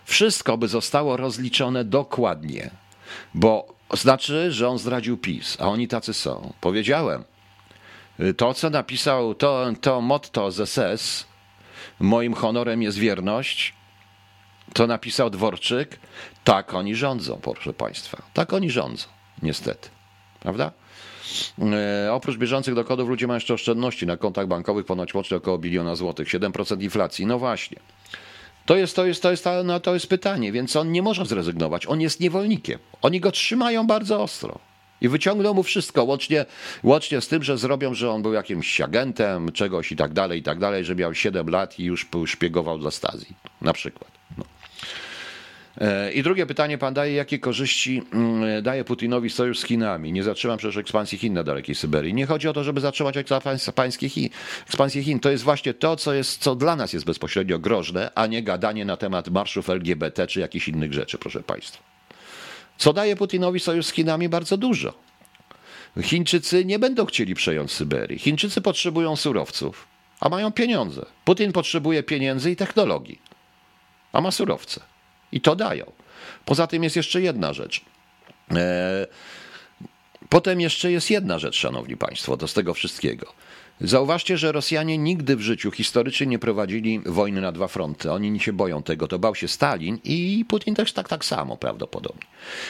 [0.09, 2.71] Wszystko by zostało rozliczone dokładnie,
[3.35, 6.53] bo znaczy, że on zdradził PiS, a oni tacy są.
[6.61, 7.25] Powiedziałem,
[8.37, 11.27] to co napisał, to, to motto z SS,
[12.01, 13.75] moim honorem jest wierność,
[14.75, 16.01] to napisał Dworczyk,
[16.45, 18.23] tak oni rządzą, proszę Państwa.
[18.35, 19.07] Tak oni rządzą,
[19.43, 19.89] niestety.
[20.41, 20.73] Prawda?
[22.07, 25.97] E, oprócz bieżących dochodów ludzie mają jeszcze oszczędności na kontach bankowych ponoć łącznie około biliona
[25.97, 27.27] złotych, 7% inflacji.
[27.27, 27.79] No właśnie.
[28.69, 31.87] To jest, to, jest, to, jest, no, to jest pytanie, więc on nie może zrezygnować.
[31.87, 32.79] On jest niewolnikiem.
[33.03, 34.59] Oni go trzymają bardzo ostro.
[35.01, 36.47] I wyciągną mu wszystko, łącznie,
[36.83, 40.43] łącznie z tym, że zrobią, że on był jakimś agentem czegoś i tak dalej, i
[40.43, 44.11] tak dalej, że miał 7 lat i już szpiegował dla Stazji, na przykład.
[44.39, 44.45] No.
[45.81, 50.13] E, I drugie pytanie pan daje, jakie korzyści mm, daje Putinowi sojusz z Chinami?
[50.13, 52.15] Nie zatrzymam przecież ekspansji Chin na dalekiej Syberii.
[52.15, 53.15] Nie chodzi o to, żeby zatrzymać.
[53.17, 54.09] Ekspansję
[55.03, 55.21] Chin.
[55.21, 58.85] To jest właśnie to, co, jest, co dla nas jest bezpośrednio groźne, a nie gadanie
[58.85, 61.83] na temat marszów LGBT czy jakichś innych rzeczy, proszę państwa.
[62.79, 64.29] Co daje Putinowi sojusz z Chinami?
[64.29, 64.95] Bardzo dużo.
[66.03, 68.19] Chińczycy nie będą chcieli przejąć Syberii.
[68.19, 69.87] Chińczycy potrzebują surowców,
[70.21, 71.07] a mają pieniądze.
[71.25, 73.21] Putin potrzebuje pieniędzy i technologii,
[74.13, 74.81] a ma surowce.
[75.33, 75.93] I to dają.
[76.45, 77.81] Poza tym jest jeszcze jedna rzecz.
[78.51, 79.07] E,
[80.29, 83.33] potem jeszcze jest jedna rzecz, szanowni państwo, do tego wszystkiego.
[83.81, 88.13] Zauważcie, że Rosjanie nigdy w życiu historycznie nie prowadzili wojny na dwa fronty.
[88.13, 89.09] Oni się boją tego.
[89.09, 92.27] To bał się Stalin i Putin też tak, tak samo prawdopodobnie.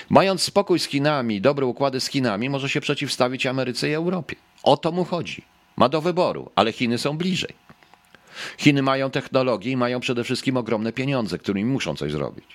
[0.09, 4.37] Mając spokój z Chinami, dobre układy z Chinami, może się przeciwstawić Ameryce i Europie.
[4.63, 5.43] O to mu chodzi.
[5.77, 7.68] Ma do wyboru, ale Chiny są bliżej.
[8.59, 12.47] Chiny mają technologię i mają przede wszystkim ogromne pieniądze, którymi muszą coś zrobić.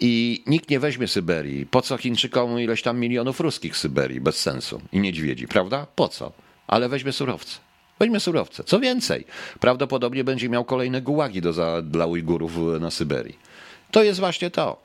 [0.00, 1.66] I nikt nie weźmie Syberii.
[1.66, 4.20] Po co Chińczykom ileś tam milionów ruskich Syberii?
[4.20, 4.80] Bez sensu.
[4.92, 5.86] I niedźwiedzi, prawda?
[5.96, 6.32] Po co?
[6.66, 7.58] Ale weźmie surowce.
[7.98, 8.64] Weźmie surowce.
[8.64, 9.24] Co więcej,
[9.60, 13.38] prawdopodobnie będzie miał kolejne gułagi do dla Ujgurów na Syberii.
[13.90, 14.82] To jest właśnie to.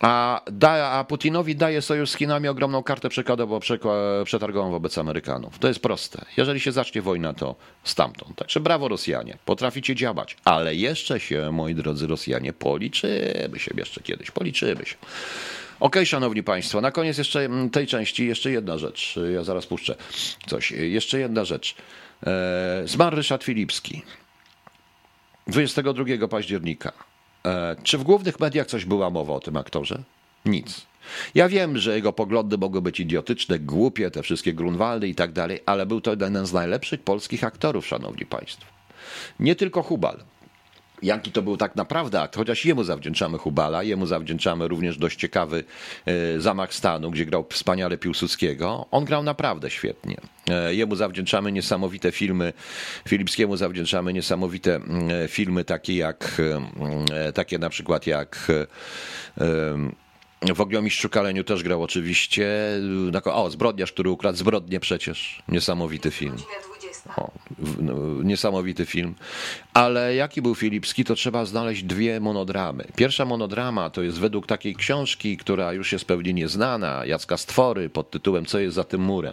[0.00, 3.60] A, da, a Putinowi daje sojusz z Chinami ogromną kartę przekładową,
[4.24, 5.58] przetargową wobec Amerykanów.
[5.58, 6.24] To jest proste.
[6.36, 8.36] Jeżeli się zacznie wojna, to stamtąd.
[8.36, 10.36] Także brawo Rosjanie, potraficie działać.
[10.44, 14.96] Ale jeszcze się, moi drodzy Rosjanie, policzymy się jeszcze kiedyś, policzymy się.
[15.80, 19.18] Ok, szanowni państwo, na koniec jeszcze mm, tej części jeszcze jedna rzecz.
[19.34, 19.94] Ja zaraz puszczę
[20.46, 20.70] coś.
[20.70, 21.74] Jeszcze jedna rzecz.
[22.26, 24.02] E, zmarł Ryszard Filipski
[25.46, 26.92] 22 października.
[27.48, 30.02] E, czy w głównych mediach coś była mowa o tym aktorze?
[30.44, 30.86] Nic.
[31.34, 35.60] Ja wiem, że jego poglądy mogły być idiotyczne, głupie, te wszystkie Grunwaldy i tak dalej,
[35.66, 38.66] ale był to jeden z najlepszych polskich aktorów, szanowni państwo.
[39.40, 40.24] Nie tylko Hubal.
[41.02, 45.64] Jaki to był tak naprawdę akt, chociaż jemu zawdzięczamy Hubala, jemu zawdzięczamy również dość ciekawy
[46.06, 48.86] e, zamach stanu, gdzie grał wspaniale Piłsudskiego.
[48.90, 50.16] On grał naprawdę świetnie.
[50.50, 52.52] E, jemu zawdzięczamy niesamowite filmy,
[53.08, 56.42] Filipskiemu zawdzięczamy niesamowite mm, e, filmy takie jak,
[57.34, 58.52] takie na przykład jak
[60.54, 62.48] w Ogniomistrzu Kaleniu też grał oczywiście.
[63.24, 65.42] O, Zbrodniarz, który ukradł zbrodnię przecież.
[65.48, 66.36] Niesamowity film.
[67.16, 67.30] O,
[67.80, 69.14] no, niesamowity film.
[69.74, 72.84] Ale jaki był Filipski, to trzeba znaleźć dwie monodramy.
[72.96, 78.10] Pierwsza monodrama to jest według takiej książki, która już jest pewnie nieznana, Jacka Stwory, pod
[78.10, 79.32] tytułem Co jest za tym murem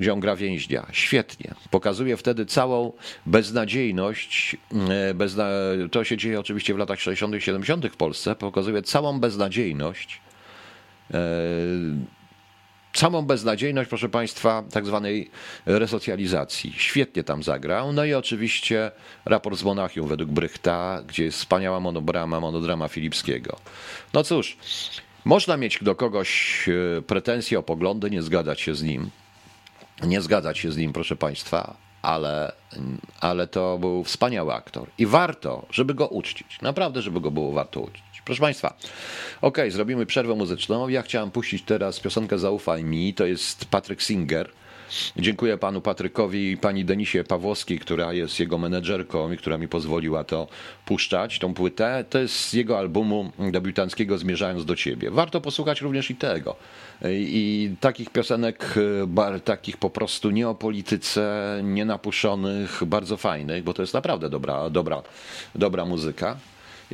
[0.00, 0.86] gdzie on gra więźnia.
[0.92, 1.54] Świetnie.
[1.70, 2.92] Pokazuje wtedy całą
[3.26, 4.56] beznadziejność.
[4.90, 5.48] E, bezna...
[5.90, 7.86] To się dzieje oczywiście w latach 60., 70.
[7.86, 8.34] w Polsce.
[8.34, 10.20] Pokazuje całą beznadziejność.
[12.94, 15.30] Całą beznadziejność, proszę Państwa, tak zwanej
[15.66, 16.74] resocjalizacji.
[16.76, 17.92] Świetnie tam zagrał.
[17.92, 18.90] No i oczywiście
[19.24, 23.56] raport z Monachium według Brychta, gdzie jest wspaniała monodrama, monodrama Filipskiego.
[24.12, 24.56] No cóż,
[25.24, 26.64] można mieć do kogoś
[26.98, 29.10] e, pretensje o poglądy, nie zgadzać się z nim
[30.02, 32.52] nie zgadzać się z nim, proszę Państwa, ale,
[33.20, 36.58] ale to był wspaniały aktor i warto, żeby go uczcić.
[36.62, 38.13] Naprawdę, żeby go było warto uczcić.
[38.24, 38.78] Proszę Państwa,
[39.40, 40.88] ok, zrobimy przerwę muzyczną.
[40.88, 44.50] Ja chciałem puścić teraz piosenkę Zaufaj mi, to jest Patrick Singer.
[45.16, 50.24] Dziękuję panu Patrykowi i pani Denisie Pawłowskiej, która jest jego menedżerką i która mi pozwoliła
[50.24, 50.48] to
[50.86, 52.04] puszczać, tą płytę.
[52.10, 55.10] To jest z jego albumu debiutanckiego Zmierzając do ciebie.
[55.10, 56.56] Warto posłuchać również i tego.
[57.10, 58.74] I takich piosenek,
[59.44, 64.70] takich po prostu nie o polityce, nie napuszonych, bardzo fajnych, bo to jest naprawdę dobra,
[64.70, 65.02] dobra,
[65.54, 66.36] dobra muzyka.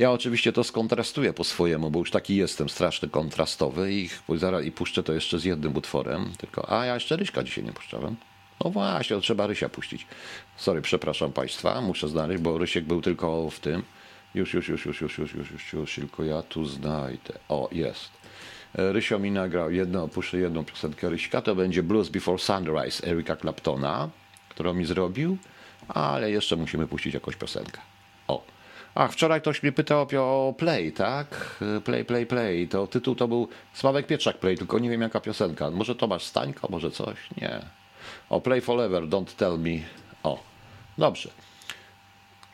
[0.01, 4.71] Ja oczywiście to skontrastuję po swojemu, bo już taki jestem straszny kontrastowy i, zaraz, i
[4.71, 6.31] puszczę to jeszcze z jednym utworem.
[6.37, 8.15] Tylko, a ja jeszcze Ryśka dzisiaj nie puszczałem.
[8.63, 10.07] No właśnie, to trzeba Rysia puścić.
[10.55, 13.83] Sorry, przepraszam Państwa, muszę znaleźć, bo Rysiek był tylko w tym.
[14.35, 17.33] Już, już, już, już, już, już, już, już, już, tylko ja tu znajdę.
[17.49, 18.09] O, jest.
[18.73, 24.09] Rysio mi nagrał jedno, puszczę jedną piosenkę Ryśka, to będzie Blues Before Sunrise Erika Claptona,
[24.49, 25.37] którą mi zrobił,
[25.87, 27.81] ale jeszcze musimy puścić jakąś piosenkę.
[28.27, 28.60] O.
[28.95, 31.55] Ach, wczoraj ktoś mnie pytał o Play, tak?
[31.83, 32.67] Play, Play, Play.
[32.67, 35.71] To tytuł to był Sławek Pietrzak Play, tylko nie wiem jaka piosenka.
[35.71, 37.15] Może Tomasz Stańko, może coś?
[37.41, 37.59] Nie.
[38.29, 39.79] O Play Forever, Don't Tell Me.
[40.23, 40.43] O,
[40.97, 41.29] dobrze.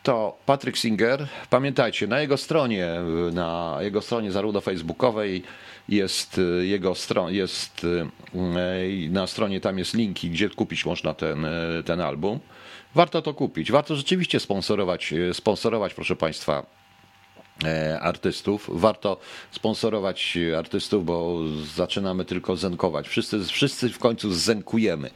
[0.03, 1.27] To Patrick Singer.
[1.49, 2.89] Pamiętajcie, na jego stronie,
[3.33, 5.43] na jego stronie zarówno facebookowej,
[5.89, 7.85] jest jego stron, jest
[9.09, 11.47] na stronie tam jest linki, gdzie kupić można ten,
[11.85, 12.39] ten album
[12.95, 13.71] warto to kupić.
[13.71, 16.65] Warto rzeczywiście sponsorować, e, sponsorować proszę Państwa,
[17.63, 18.69] e, artystów.
[18.73, 19.17] Warto
[19.51, 21.39] sponsorować artystów, bo
[21.75, 23.07] zaczynamy tylko zenkować.
[23.07, 25.09] Wszyscy, wszyscy w końcu zenkujemy.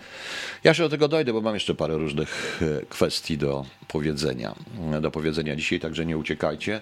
[0.64, 4.56] Ja się do tego dojdę, bo mam jeszcze parę różnych e, kwestii do powiedzenia,
[5.02, 6.82] do powiedzenia dzisiaj, także nie uciekajcie.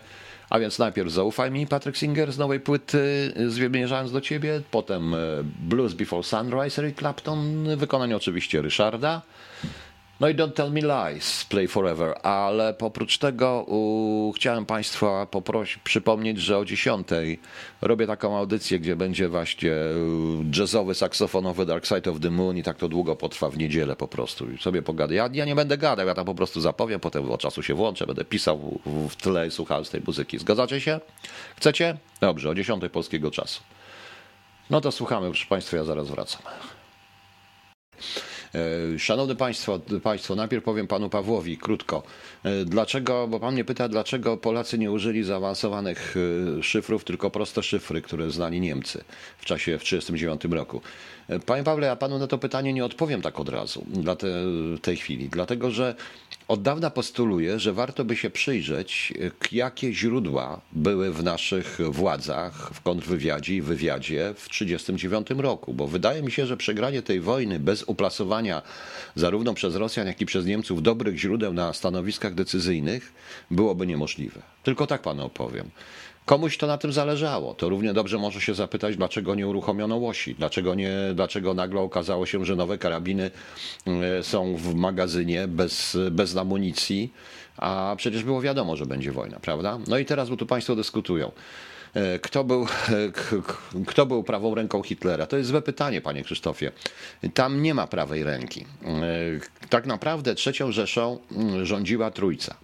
[0.49, 5.15] A więc najpierw zaufaj mi, Patrick Singer z nowej płyty Zmierzając do ciebie, potem
[5.60, 9.21] Blues Before Sunrise, Eric Clapton, wykonanie oczywiście Ryszarda.
[10.19, 15.77] No i Don't Tell Me Lies, Play Forever, ale oprócz tego u, chciałem Państwa poprosić,
[15.77, 17.08] przypomnieć, że o 10
[17.82, 19.71] robię taką audycję, gdzie będzie właśnie
[20.58, 24.08] jazzowy, saksofonowy Dark Side of the Moon i tak to długo potrwa w niedzielę po
[24.08, 24.51] prostu.
[24.51, 25.15] I sobie pogadam.
[25.15, 28.08] Ja, ja nie będę gadał, ja tam po prostu zapowiem, potem od czasu się włączę,
[28.08, 30.39] będę pisał w, w tle i słuchał z tej muzyki.
[30.39, 30.99] Zgadzacie się?
[31.58, 31.97] Chcecie?
[32.21, 33.62] Dobrze, o 10 polskiego czasu.
[34.69, 36.41] No to słuchamy, proszę Państwa, ja zaraz wracam.
[38.55, 42.03] E, szanowny Państwo, Państwo, najpierw powiem Panu Pawłowi krótko.
[42.43, 46.15] E, dlaczego, bo Pan mnie pyta, dlaczego Polacy nie użyli zaawansowanych
[46.59, 49.03] e, szyfrów, tylko proste szyfry, które znali Niemcy
[49.38, 50.81] w czasie w 1939 roku.
[51.45, 54.27] Panie Pawle, ja Panu na to pytanie nie odpowiem tak od razu, dla te,
[54.81, 55.95] tej chwili, dlatego że
[56.47, 59.13] od dawna postuluję, że warto by się przyjrzeć,
[59.51, 66.21] jakie źródła były w naszych władzach, w kontrwywiadzie i wywiadzie w 1939 roku, bo wydaje
[66.21, 68.38] mi się, że przegranie tej wojny bez uplasowania
[69.15, 73.13] zarówno przez Rosjan, jak i przez Niemców dobrych źródeł na stanowiskach decyzyjnych
[73.52, 74.41] byłoby niemożliwe.
[74.63, 75.69] Tylko tak panu opowiem.
[76.25, 77.54] Komuś to na tym zależało.
[77.54, 82.25] To równie dobrze może się zapytać, dlaczego nie uruchomiono łosi, dlaczego, nie, dlaczego nagle okazało
[82.25, 83.32] się, że nowe karabiny
[83.88, 87.13] e, są w magazynie bez, bez amunicji,
[87.58, 89.80] a przecież było wiadomo, że będzie wojna, prawda?
[89.88, 91.32] No i teraz, bo tu Państwo dyskutują.
[91.93, 92.67] E, kto był, e,
[93.88, 95.28] kto był prawą ręką Hitlera?
[95.28, 96.71] To jest złe pytanie, panie Krzysztofie.
[97.34, 98.65] Tam nie ma prawej ręki.
[99.69, 102.56] Tak naprawdę trzecią Rzeszą mm, rządziła trójca.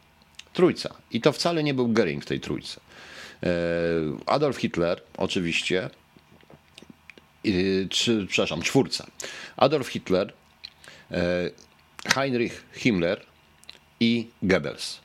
[0.53, 0.95] Trójca.
[1.11, 2.79] I to wcale nie był Gering w tej trójce.
[3.43, 3.49] E,
[4.25, 5.89] Adolf Hitler, oczywiście,
[7.89, 9.05] czy, przepraszam, czwórce.
[9.57, 10.33] Adolf Hitler,
[12.07, 13.25] Heinrich Himmler
[13.99, 14.99] i Goebbels.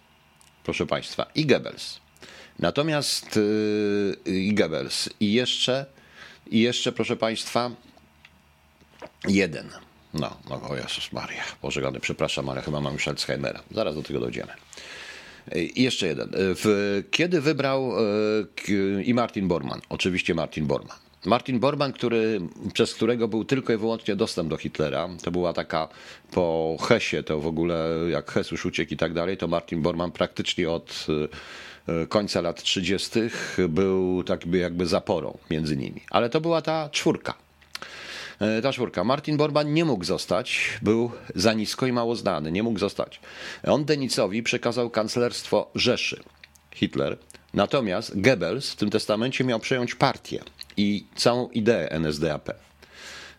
[0.65, 2.01] Proszę Państwa, i Goebbels.
[2.61, 3.40] Natomiast
[4.27, 5.09] i Goebbels.
[5.20, 5.87] I jeszcze,
[6.51, 7.70] i jeszcze, proszę Państwa,
[9.29, 9.68] jeden.
[10.14, 13.61] No, no o Jezus Maria, Boże Gany, przepraszam, ale chyba mam już Alzheimera.
[13.70, 14.53] Zaraz do tego dojdziemy.
[15.55, 16.31] I jeszcze jeden.
[16.35, 17.92] W, kiedy wybrał
[19.05, 20.99] i Martin Bormann, oczywiście Martin Bormann.
[21.25, 22.40] Martin Bormann, który,
[22.73, 25.88] przez którego był tylko i wyłącznie dostęp do Hitlera, to była taka
[26.31, 30.12] po Hesie, to w ogóle jak Hes już uciekł i tak dalej, to Martin Bormann
[30.12, 31.07] praktycznie od
[32.09, 33.11] końca lat 30.
[33.68, 36.00] był tak jakby zaporą między nimi.
[36.11, 37.35] Ale to była ta czwórka.
[38.40, 39.05] E, ta czwórka.
[39.05, 43.20] Martin Bormann nie mógł zostać, był za nisko i mało znany, nie mógł zostać.
[43.66, 46.22] On Denicowi przekazał kanclerstwo Rzeszy,
[46.74, 47.16] Hitler.
[47.55, 50.40] Natomiast Goebbels w tym testamencie miał przejąć partię
[50.76, 52.50] i całą ideę NSDAP.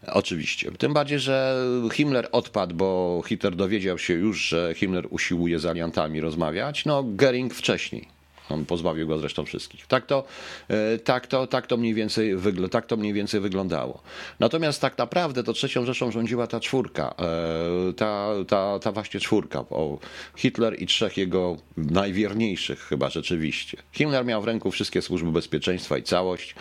[0.08, 0.72] Oczywiście.
[0.72, 6.22] Tym bardziej, że Himmler odpadł, bo Hitler dowiedział się już, że Himmler usiłuje z aliantami
[6.22, 6.86] rozmawiać.
[6.86, 8.21] No, Gering wcześniej.
[8.52, 9.88] On pozbawił go zresztą wszystkich.
[9.88, 10.24] Tak to,
[10.68, 14.02] e, tak to, tak to, mniej, więcej wygl- tak to mniej więcej wyglądało.
[14.40, 19.60] Natomiast tak naprawdę to trzecią Rzeszą rządziła ta czwórka, e, ta, ta, ta właśnie czwórka,
[19.60, 20.00] o
[20.36, 23.78] Hitler i trzech jego najwierniejszych chyba rzeczywiście.
[23.92, 26.56] Himmler miał w ręku wszystkie służby bezpieczeństwa i całość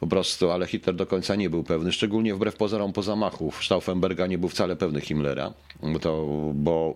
[0.00, 4.26] po prostu, ale Hitler do końca nie był pewny, szczególnie wbrew pozorom po zamachu Stauffenberga
[4.26, 5.52] nie był wcale pewny Himmlera,
[6.00, 6.94] to, bo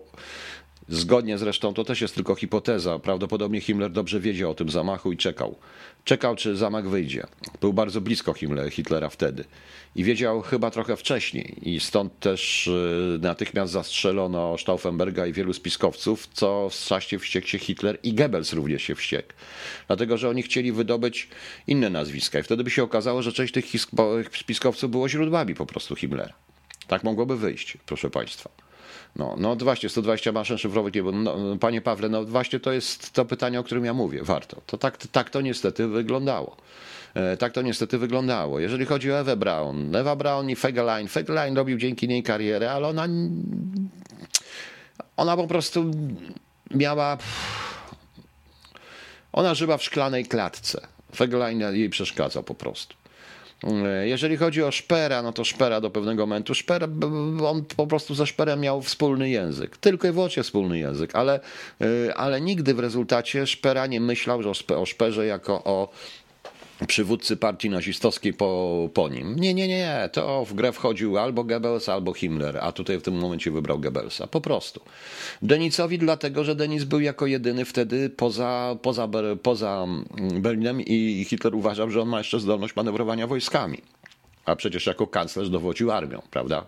[0.89, 2.99] Zgodnie zresztą, to też jest tylko hipoteza.
[2.99, 5.55] Prawdopodobnie Himmler dobrze wiedział o tym zamachu i czekał.
[6.03, 7.23] Czekał, czy zamach wyjdzie.
[7.61, 8.33] Był bardzo blisko
[8.71, 9.43] Hitlera wtedy.
[9.95, 11.69] I wiedział chyba trochę wcześniej.
[11.69, 17.59] I stąd też y, natychmiast zastrzelono Stauffenberga i wielu spiskowców, co w czasie wściekł się
[17.59, 19.33] Hitler i Goebbels również się wściekł.
[19.87, 21.27] Dlatego, że oni chcieli wydobyć
[21.67, 22.39] inne nazwiska.
[22.39, 23.65] I wtedy by się okazało, że część tych
[24.39, 26.33] spiskowców było źródłami po prostu Himmlera.
[26.87, 28.68] Tak mogłoby wyjść, proszę Państwa.
[29.15, 31.13] No, no właśnie, 120 maszyn szyfrowych nie było.
[31.13, 34.23] No, panie Pawle, no właśnie to jest to pytanie, o którym ja mówię.
[34.23, 34.61] Warto.
[34.65, 36.57] To tak, tak to niestety wyglądało.
[37.13, 38.59] E, tak to niestety wyglądało.
[38.59, 41.07] Jeżeli chodzi o Ewę Brown, Ewa Brown i Fegelein.
[41.07, 43.07] Fegelein robił dzięki niej karierę, ale ona
[45.17, 45.91] ona po prostu
[46.71, 47.17] miała
[49.33, 50.87] ona żyła w szklanej klatce.
[51.15, 52.95] Fegelein jej przeszkadzał po prostu.
[54.03, 56.89] Jeżeli chodzi o Szpera, no to Szpera do pewnego momentu, Szper,
[57.45, 61.39] on po prostu ze Szperem miał wspólny język, tylko i wyłącznie wspólny język, ale,
[61.81, 64.41] y, ale nigdy w rezultacie Szpera nie myślał
[64.75, 65.89] o Szperze jako o
[66.87, 69.35] przywódcy partii nazistowskiej po, po nim.
[69.35, 73.13] Nie, nie, nie, to w grę wchodził albo Goebbels, albo Himmler, a tutaj w tym
[73.13, 74.27] momencie wybrał Goebbelsa.
[74.27, 74.81] Po prostu.
[75.41, 79.07] Denicowi dlatego, że Denis był jako jedyny wtedy poza, poza,
[79.43, 79.85] poza
[80.39, 83.81] Berlinem i Hitler uważał, że on ma jeszcze zdolność manewrowania wojskami.
[84.45, 86.65] A przecież jako kanclerz dowodził armią, prawda?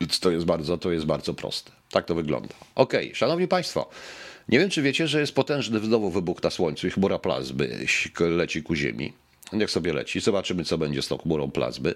[0.00, 1.70] Więc to jest bardzo, to jest bardzo proste.
[1.90, 2.54] Tak to wygląda.
[2.74, 3.90] Okej, okay, szanowni państwo.
[4.48, 7.86] Nie wiem, czy wiecie, że jest potężny znowu wybuch na Słońcu i chmura plazmy
[8.20, 9.12] leci ku Ziemi.
[9.52, 11.94] Niech sobie leci, zobaczymy, co będzie z tą chmurą plazmy.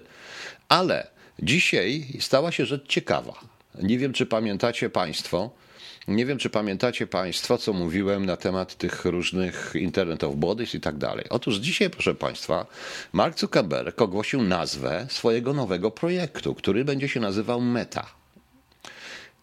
[0.69, 1.07] Ale
[1.39, 3.33] dzisiaj stała się rzecz ciekawa.
[3.81, 5.51] Nie wiem, czy pamiętacie Państwo,
[6.07, 10.79] nie wiem, czy pamiętacie Państwo, co mówiłem na temat tych różnych Internet of Bodies i
[10.79, 11.25] tak dalej.
[11.29, 12.65] Otóż dzisiaj, proszę Państwa,
[13.13, 18.05] Mark Zuckerberg ogłosił nazwę swojego nowego projektu, który będzie się nazywał Meta.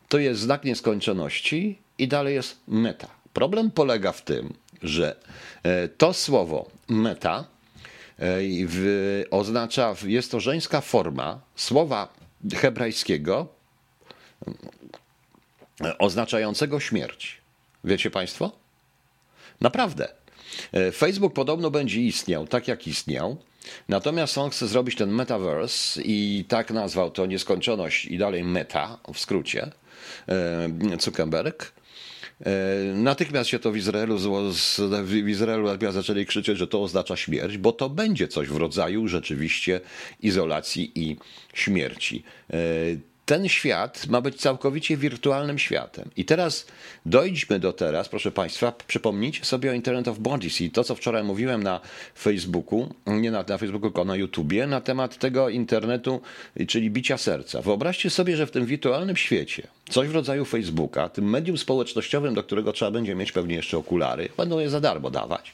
[0.09, 3.09] To jest znak nieskończoności i dalej jest meta.
[3.33, 5.17] Problem polega w tym, że
[5.63, 7.45] e, to słowo meta
[8.19, 8.25] e,
[9.31, 12.09] oznacza, jest to żeńska forma słowa
[12.55, 13.49] hebrajskiego
[15.85, 17.41] e, oznaczającego śmierć.
[17.85, 18.53] Wiecie Państwo?
[19.61, 20.09] Naprawdę.
[20.93, 23.37] Facebook podobno będzie istniał tak, jak istniał.
[23.89, 29.19] Natomiast on chce zrobić ten metaverse i tak nazwał to nieskończoność i dalej meta w
[29.19, 29.71] skrócie
[31.01, 31.73] Zuckerberg.
[32.47, 32.51] E,
[32.95, 34.19] natychmiast się to w Izraelu,
[35.05, 39.09] w Izraelu natychmiast zaczęli krzyczeć, że to oznacza śmierć, bo to będzie coś w rodzaju
[39.09, 39.81] rzeczywiście
[40.21, 41.17] izolacji i
[41.55, 42.23] śmierci.
[43.31, 46.11] Ten świat ma być całkowicie wirtualnym światem.
[46.17, 46.67] I teraz
[47.07, 51.25] dojdźmy do teraz, proszę Państwa, przypomnijcie sobie o Internet of Bodies i to, co wczoraj
[51.25, 51.81] mówiłem na
[52.19, 56.21] Facebooku, nie na, na Facebooku, tylko na YouTubie, na temat tego internetu,
[56.69, 57.63] czyli bicia serca.
[57.63, 62.43] Wyobraźcie sobie, że w tym wirtualnym świecie, coś w rodzaju Facebooka, tym medium społecznościowym, do
[62.43, 65.53] którego trzeba będzie mieć pewnie jeszcze okulary, będą je za darmo dawać,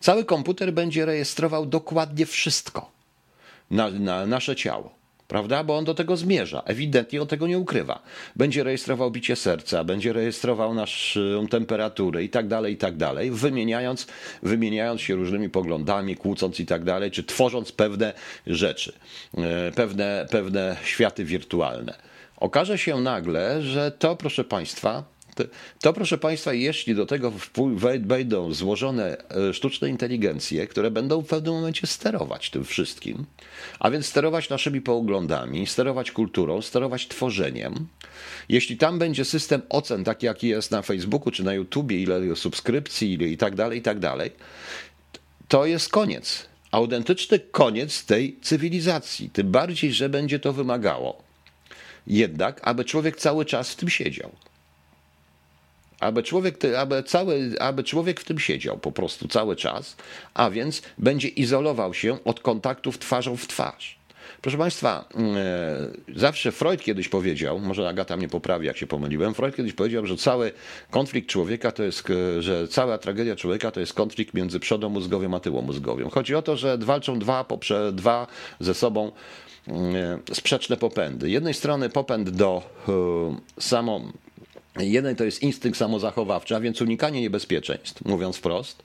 [0.00, 2.90] cały komputer będzie rejestrował dokładnie wszystko
[3.70, 5.01] na, na nasze ciało
[5.32, 5.64] prawda?
[5.64, 6.62] Bo on do tego zmierza.
[6.66, 8.02] Ewidentnie on tego nie ukrywa.
[8.36, 14.06] Będzie rejestrował bicie serca, będzie rejestrował naszą temperaturę i tak dalej, i tak dalej, wymieniając,
[14.42, 18.12] wymieniając się różnymi poglądami, kłócąc i tak dalej, czy tworząc pewne
[18.46, 18.92] rzeczy,
[19.38, 21.94] e, pewne, pewne światy wirtualne.
[22.36, 25.04] Okaże się nagle, że to, proszę Państwa,
[25.80, 27.32] to, proszę Państwa, jeśli do tego
[28.00, 29.16] wejdą złożone
[29.48, 33.24] e, sztuczne inteligencje, które będą w pewnym momencie sterować tym wszystkim,
[33.78, 37.86] a więc sterować naszymi poglądami, sterować kulturą, sterować tworzeniem,
[38.48, 43.12] jeśli tam będzie system ocen, taki jaki jest na Facebooku czy na YouTubie, ile subskrypcji,
[43.12, 44.30] ile i tak dalej, i tak dalej,
[45.48, 46.46] to jest koniec.
[46.70, 49.30] Autentyczny koniec tej cywilizacji.
[49.30, 51.22] Tym bardziej, że będzie to wymagało
[52.06, 54.30] jednak, aby człowiek cały czas w tym siedział
[56.02, 59.96] aby człowiek, aby, cały, aby człowiek w tym siedział po prostu cały czas,
[60.34, 64.02] a więc będzie izolował się od kontaktów twarzą w twarz.
[64.42, 69.34] Proszę Państwa, mm, e, zawsze Freud kiedyś powiedział, może Agata mnie poprawi, jak się pomyliłem,
[69.34, 70.52] Freud kiedyś powiedział, że cały
[70.90, 75.34] konflikt człowieka to jest, e, że cała tragedia człowieka to jest konflikt między przodą mózgowym
[75.34, 76.10] a tyłą mózgowym.
[76.10, 78.26] Chodzi o to, że walczą dwa, poprze, dwa
[78.60, 79.12] ze sobą
[79.68, 81.30] mm, e, sprzeczne popędy.
[81.30, 82.62] Jednej strony popęd do
[83.58, 84.00] samo
[84.76, 88.82] Jeden to jest instynkt samozachowawczy, a więc unikanie niebezpieczeństw, mówiąc wprost,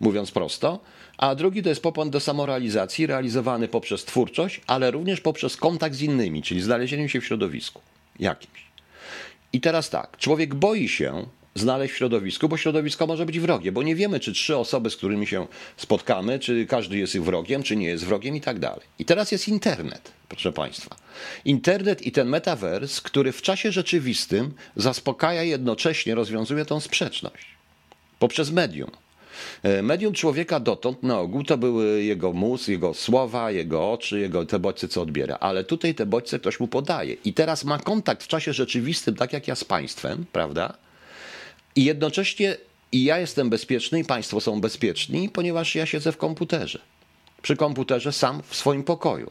[0.00, 0.80] mówiąc prosto,
[1.18, 6.02] a drugi to jest popęd do samorealizacji, realizowany poprzez twórczość, ale również poprzez kontakt z
[6.02, 7.80] innymi, czyli znalezieniem się w środowisku
[8.18, 8.68] jakimś.
[9.52, 13.82] I teraz tak, człowiek boi się znaleźć w środowisku, bo środowisko może być wrogie, bo
[13.82, 15.46] nie wiemy, czy trzy osoby, z którymi się
[15.76, 18.86] spotkamy, czy każdy jest wrogiem, czy nie jest wrogiem i tak dalej.
[18.98, 20.96] I teraz jest internet, proszę Państwa.
[21.44, 27.58] Internet i ten metavers, który w czasie rzeczywistym zaspokaja jednocześnie, rozwiązuje tą sprzeczność
[28.18, 28.90] poprzez medium.
[29.62, 34.46] E, medium człowieka dotąd na ogół to były jego mózg, jego słowa, jego oczy, jego
[34.46, 35.36] te bodźce, co odbiera.
[35.40, 37.16] Ale tutaj te bodźce ktoś mu podaje.
[37.24, 40.74] I teraz ma kontakt w czasie rzeczywistym, tak jak ja z państwem, prawda?
[41.78, 42.56] I jednocześnie
[42.92, 46.78] i ja jestem bezpieczny, i Państwo są bezpieczni, ponieważ ja siedzę w komputerze.
[47.42, 49.30] Przy komputerze sam w swoim pokoju.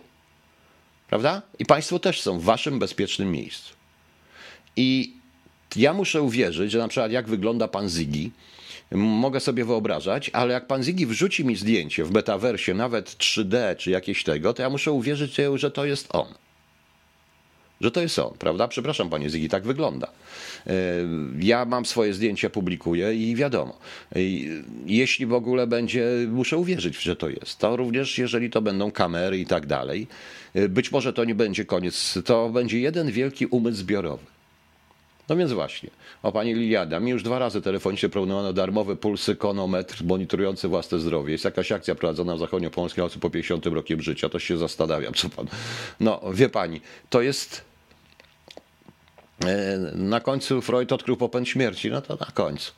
[1.10, 1.42] Prawda?
[1.60, 3.74] I Państwo też są w Waszym bezpiecznym miejscu.
[4.76, 5.14] I
[5.76, 8.30] ja muszę uwierzyć, że na przykład jak wygląda Pan Ziggy,
[8.92, 13.92] mogę sobie wyobrażać, ale jak Pan Ziggy wrzuci mi zdjęcie w metaversie, nawet 3D czy
[13.92, 16.47] jakieś tego, to ja muszę uwierzyć, że to jest on
[17.82, 18.68] że to jest on, prawda?
[18.68, 20.08] Przepraszam, panie Zygi, tak wygląda.
[20.68, 20.74] E,
[21.40, 23.78] ja mam swoje zdjęcia, publikuję i wiadomo.
[24.86, 27.58] Jeśli w ogóle będzie, muszę uwierzyć, że to jest.
[27.60, 30.08] To również, jeżeli to będą kamery i tak dalej,
[30.54, 34.37] e, być może to nie będzie koniec, to będzie jeden wielki umysł zbiorowy.
[35.30, 35.90] No więc właśnie,
[36.24, 41.32] o pani Liliada, mi już dwa razy telefonicznie proponowano darmowy pulsykonometr monitorujący własne zdrowie.
[41.32, 45.30] Jest jakaś akcja prowadzona w zachodnio-polskiej osób po 50 rokiem życia, to się zastanawiam, co
[45.30, 45.48] pan...
[46.00, 47.68] No, wie pani, to jest
[49.46, 52.72] E, na końcu Freud odkrył popęd śmierci, no to na końcu.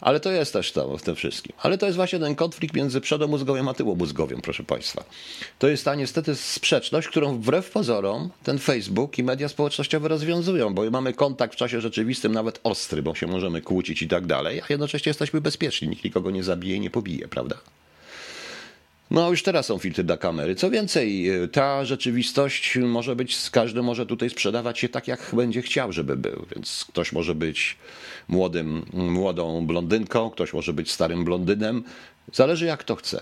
[0.00, 1.56] Ale to jest też to w tym wszystkim.
[1.62, 5.04] Ale to jest właśnie ten konflikt między przodomózgowiem a tyłomózgowiem, proszę Państwa.
[5.58, 10.90] To jest ta niestety sprzeczność, którą wbrew pozorom ten Facebook i media społecznościowe rozwiązują, bo
[10.90, 14.64] mamy kontakt w czasie rzeczywistym, nawet ostry, bo się możemy kłócić i tak dalej, a
[14.68, 17.56] jednocześnie jesteśmy bezpieczni, nikt nikogo nie zabije i nie pobije, prawda?
[19.14, 20.54] No już teraz są filtry dla kamery.
[20.54, 25.92] Co więcej, ta rzeczywistość może być, każdy może tutaj sprzedawać się tak, jak będzie chciał,
[25.92, 26.46] żeby był.
[26.54, 27.76] Więc ktoś może być
[28.28, 31.84] młodym, młodą blondynką, ktoś może być starym blondynem.
[32.32, 33.20] Zależy jak to chce.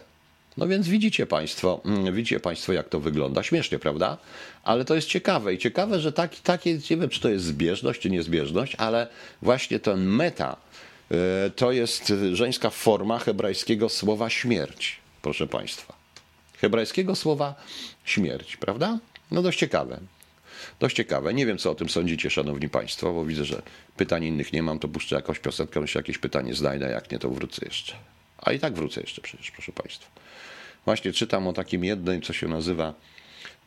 [0.57, 1.81] No więc widzicie Państwo,
[2.13, 3.43] widzicie Państwo, jak to wygląda.
[3.43, 4.19] Śmiesznie, prawda?
[4.65, 8.01] Ale to jest ciekawe i ciekawe, że tak, takie, nie wiem, czy to jest zbieżność,
[8.01, 9.07] czy niezbieżność, ale
[9.43, 10.57] właśnie ten meta
[11.11, 15.95] e, to jest żeńska forma hebrajskiego słowa śmierć proszę Państwa.
[16.61, 17.55] Hebrajskiego słowa
[18.05, 18.99] śmierć, prawda?
[19.31, 20.01] No dość ciekawe.
[20.81, 21.35] Dość ciekawe.
[21.35, 23.63] Nie wiem, co o tym sądzicie, szanowni państwo, bo widzę, że
[23.97, 27.31] pytań innych nie mam, to puszczę jakąś piosenkę, jeśli jakieś pytanie znajdę, jak nie, to
[27.31, 27.95] wrócę jeszcze.
[28.39, 30.11] A i tak wrócę jeszcze przecież, proszę państwa.
[30.85, 32.95] Właśnie czytam o takim jednym, co się nazywa,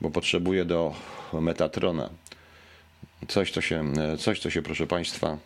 [0.02, 0.96] bo potrzebuję do
[1.34, 2.10] Metatrona.
[3.28, 5.38] Coś, co się, coś, co się, proszę państwa,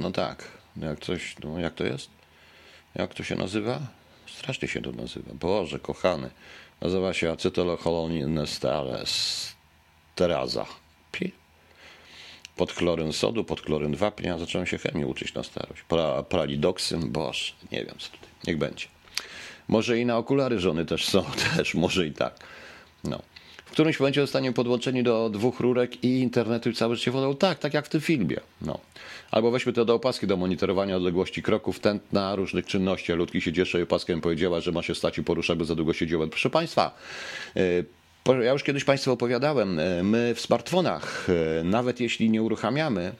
[0.00, 0.44] no tak,
[0.76, 2.10] jak coś, no jak to jest?
[2.94, 3.80] Jak to się nazywa?
[4.40, 5.34] Strasznie się to nazywa.
[5.34, 6.30] Boże, kochany.
[6.80, 8.60] Nazywa się acetylocholonines
[10.14, 10.66] teraza.
[12.56, 14.38] Pod chloryn sodu, pod chloryn wapnia.
[14.38, 15.82] Zacząłem się chemii uczyć na starość.
[15.82, 18.28] Pra, pralidoksyn, boże, nie wiem co tutaj.
[18.46, 18.86] Niech będzie.
[19.68, 21.24] Może i na okulary żony też są,
[21.56, 22.34] też może i tak.
[23.04, 23.22] No.
[23.70, 27.36] W którymś momencie zostanie podłączeni do dwóch rurek i internetu i całe życie wodą.
[27.36, 28.36] Tak, tak jak w tym filmie.
[28.62, 28.78] No.
[29.30, 33.12] Albo weźmy te do opaski do monitorowania odległości kroków, tętna, różnych czynności.
[33.12, 35.92] Ludki się cieszy i opaskiem powiedziała, że ma się stać i poruszać, bo za długo
[35.92, 36.26] siedziała.
[36.26, 36.94] Proszę Państwa,
[37.54, 41.26] yy, Ja już kiedyś Państwu opowiadałem, e, my w smartfonach,
[41.60, 43.12] e, nawet jeśli nie uruchamiamy,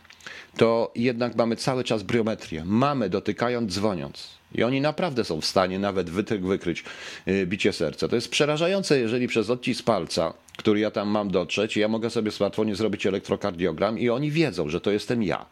[0.56, 2.62] to jednak mamy cały czas biometrię.
[2.66, 4.39] Mamy dotykając, dzwoniąc.
[4.54, 6.84] I oni naprawdę są w stanie nawet wykryć
[7.26, 8.08] e, bicie serca.
[8.08, 12.30] To jest przerażające, jeżeli przez odcisk palca, który ja tam mam dotrzeć, ja mogę sobie
[12.30, 15.46] w smartfonie zrobić elektrokardiogram i oni wiedzą, że to jestem ja.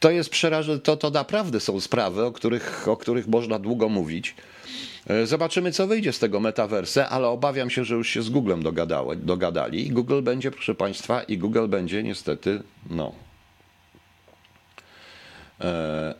[0.00, 4.34] To jest przerażające, to, to naprawdę są sprawy, o których, o których można długo mówić.
[5.06, 8.62] E, zobaczymy, co wyjdzie z tego metaverse, ale obawiam się, że już się z Googlem
[8.62, 9.90] dogadało, dogadali.
[9.90, 13.12] Google będzie, proszę Państwa, i Google będzie niestety, no.
[15.60, 16.14] E,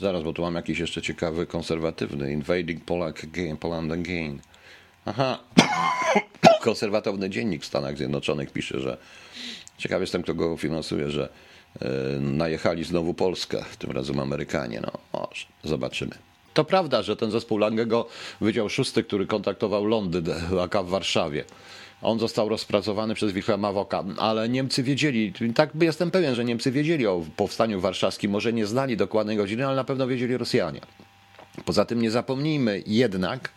[0.00, 2.32] zaraz, bo tu mam jakiś jeszcze ciekawy, konserwatywny.
[2.32, 4.40] Invading Polak again, Poland again.
[5.04, 5.38] Aha.
[6.62, 8.96] Konserwatywny dziennik w Stanach Zjednoczonych pisze, że
[9.78, 11.28] ciekaw jestem, kto go finansuje, że
[11.80, 11.88] e,
[12.20, 14.80] najechali znowu Polskę, tym razem Amerykanie.
[14.80, 16.12] No, może, zobaczymy.
[16.54, 18.08] To prawda, że ten zespół Langego,
[18.40, 20.24] Wydział Szósty, który kontaktował Londyn,
[20.62, 21.44] AK w Warszawie,
[22.02, 27.06] on został rozpracowany przez Wilhelma Woka, ale Niemcy wiedzieli, tak jestem pewien, że Niemcy wiedzieli
[27.06, 30.80] o powstaniu warszawskim, może nie znali dokładnej godziny, ale na pewno wiedzieli Rosjanie.
[31.64, 33.50] Poza tym nie zapomnijmy jednak,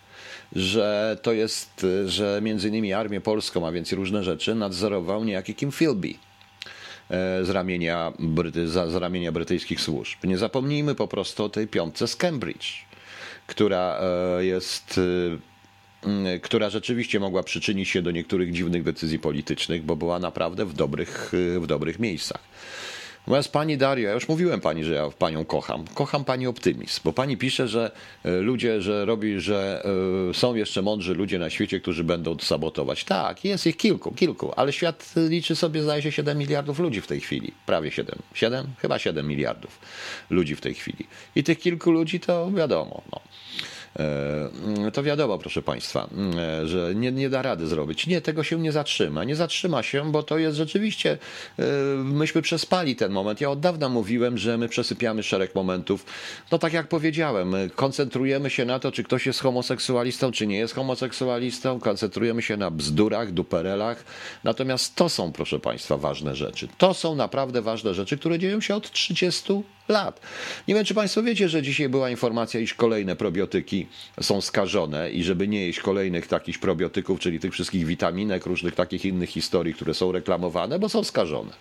[0.56, 5.72] że to jest, że między innymi armię polską, a więc różne rzeczy, nadzorował niejaki Kim
[5.72, 6.14] Philby
[7.10, 8.14] E, z ramienia,
[8.66, 10.18] z ramienia brytyjskich służb.
[10.24, 12.86] Nie zapomnijmy po prostu o tej piątce z Cambridge,
[13.48, 15.53] która e, jest e,
[16.42, 21.32] która rzeczywiście mogła przyczynić się do niektórych dziwnych decyzji politycznych, bo była naprawdę w dobrych,
[21.60, 22.42] w dobrych miejscach.
[23.28, 25.86] Natomiast pani Dario, ja już mówiłem pani, że ja panią kocham.
[25.94, 27.92] Kocham pani optymizm, bo pani pisze, że
[28.24, 29.86] e, ludzie, że robi, że
[30.30, 33.04] e, są jeszcze mądrzy ludzie na świecie, którzy będą sabotować.
[33.04, 37.08] Tak, jest ich kilku, kilku, ale świat liczy sobie, zdaje się, 7 miliardów ludzi w
[37.08, 37.52] tej chwili.
[37.66, 38.16] Prawie 7.
[38.34, 38.68] 7?
[38.78, 39.80] Chyba 7 miliardów
[40.30, 41.08] ludzi w tej chwili.
[41.36, 43.02] I tych kilku ludzi to wiadomo.
[43.12, 43.22] No.
[44.00, 48.08] E, to wiadomo, proszę Państwa, e, że nie, nie da rady zrobić.
[48.08, 49.24] Nie, tego się nie zatrzyma.
[49.24, 51.18] Nie zatrzyma się, bo to jest rzeczywiście,
[51.60, 51.64] e,
[51.98, 53.42] myśmy przespali ten moment.
[53.42, 56.06] Ja od dawna mówiłem, że my przesypiamy szereg momentów.
[56.52, 60.76] No tak jak powiedziałem, koncentrujemy się na to, czy ktoś jest homoseksualistą, czy nie jest
[60.76, 64.06] homoseksualistą, koncentrujemy się na bzdurach, duperelach.
[64.44, 66.68] Natomiast to są, proszę Państwa, ważne rzeczy.
[66.78, 70.22] To są naprawdę ważne rzeczy, które dzieją się od 30 lat.
[70.68, 73.88] Nie wiem, czy Państwo wiecie, że dzisiaj była informacja, iż kolejne probiotyki
[74.22, 79.06] są skażone i żeby nie jeść kolejnych takich probiotyków, czyli tych wszystkich witaminek, różnych takich
[79.06, 81.52] innych historii, które są reklamowane, bo są skażone.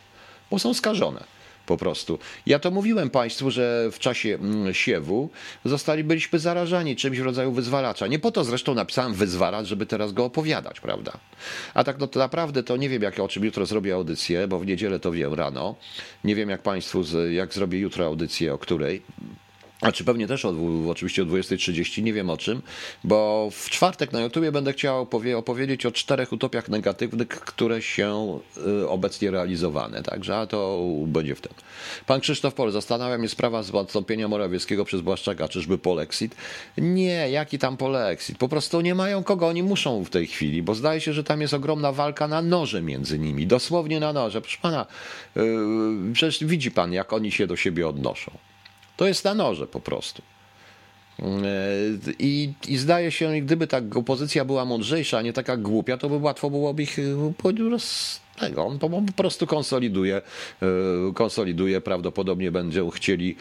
[0.50, 1.41] Bo są skażone
[1.72, 2.18] po prostu.
[2.46, 5.30] Ja to mówiłem Państwu, że w czasie mm, siewu
[5.64, 8.06] zostali, byliśmy zarażani czymś w rodzaju wyzwalacza.
[8.06, 11.12] Nie po to zresztą napisałem wyzwalacz, żeby teraz go opowiadać, prawda?
[11.74, 14.58] A tak no to naprawdę to nie wiem, jak o czym jutro zrobię audycję, bo
[14.58, 15.74] w niedzielę to wiem rano.
[16.24, 19.02] Nie wiem, jak Państwu, jak zrobię jutro audycję, o której.
[19.82, 20.54] A czy pewnie też o,
[20.88, 22.62] oczywiście o 20.30, nie wiem o czym,
[23.04, 28.38] bo w czwartek na YouTubie będę chciał opowiedzieć o czterech utopiach negatywnych, które się
[28.82, 30.02] y, obecnie realizowane.
[30.02, 31.52] Także a to będzie w tym.
[32.06, 36.36] Pan Krzysztof Pol, zastanawia mnie sprawa z odstąpienia Morawieckiego przez Błaszczaka, czyżby polexit?
[36.78, 38.38] Nie, jaki tam polexit?
[38.38, 41.40] Po prostu nie mają kogo, oni muszą w tej chwili, bo zdaje się, że tam
[41.40, 44.40] jest ogromna walka na noże między nimi, dosłownie na noże.
[44.40, 44.86] Proszę pana,
[45.36, 45.42] yy,
[46.12, 48.51] przecież widzi pan, jak oni się do siebie odnoszą.
[48.96, 50.22] To jest na noże po prostu.
[52.18, 56.16] I, I zdaje się, gdyby ta opozycja była mądrzejsza, a nie taka głupia, to by
[56.16, 56.98] łatwo byłoby ich
[58.42, 58.66] tego.
[58.66, 60.16] On po prostu konsoliduje,
[60.62, 60.66] e,
[61.14, 61.80] konsoliduje.
[61.80, 63.36] Prawdopodobnie będą chcieli,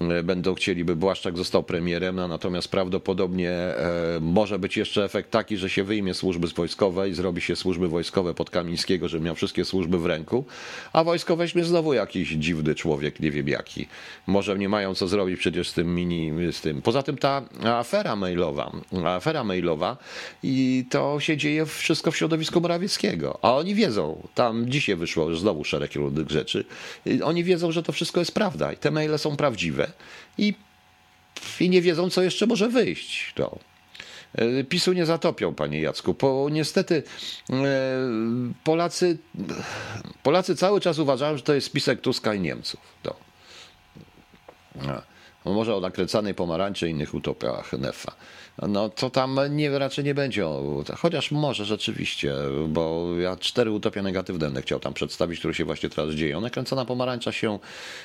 [0.00, 5.56] e, będą chcieli, by Błaszczak został premierem, natomiast prawdopodobnie e, może być jeszcze efekt taki,
[5.56, 9.64] że się wyjmie służby wojskowe i zrobi się służby wojskowe pod Kamińskiego, żeby miał wszystkie
[9.64, 10.44] służby w ręku,
[10.92, 13.86] a wojsko weźmie znowu jakiś dziwny człowiek, nie wiem jaki.
[14.26, 16.82] Może nie mają co zrobić przecież z tym mini, z tym.
[16.82, 18.72] Poza tym ta afera mailowa,
[19.04, 19.96] afera mailowa
[20.42, 25.64] i to się dzieje wszystko w środowisku Morawieckiego, a oni wiedzą, tam dzisiaj wyszło znowu
[25.64, 26.64] szereg różnych rzeczy.
[27.24, 29.92] Oni wiedzą, że to wszystko jest prawda i te maile są prawdziwe
[30.38, 30.54] i,
[31.60, 33.34] i nie wiedzą, co jeszcze może wyjść.
[34.34, 36.14] E, PiSu nie zatopią, panie Jacku.
[36.14, 37.02] Po, niestety
[37.50, 37.54] e,
[38.64, 39.18] Polacy,
[40.22, 42.80] Polacy cały czas uważają, że to jest spisek Tuska i Niemców.
[45.46, 45.52] To.
[45.52, 48.12] Może o nakręcanej pomarańczy i innych utopiach Nefa
[48.62, 50.44] no to tam nie, raczej nie będzie.
[50.98, 52.34] Chociaż może rzeczywiście,
[52.68, 56.40] bo ja cztery utopie negatywne będę chciał tam przedstawić, które się właśnie teraz dzieją.
[56.40, 57.58] Nakręcona pomarańcza się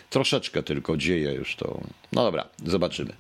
[0.09, 1.81] troszeczkę tylko dzieje już to.
[2.11, 3.13] No dobra, zobaczymy.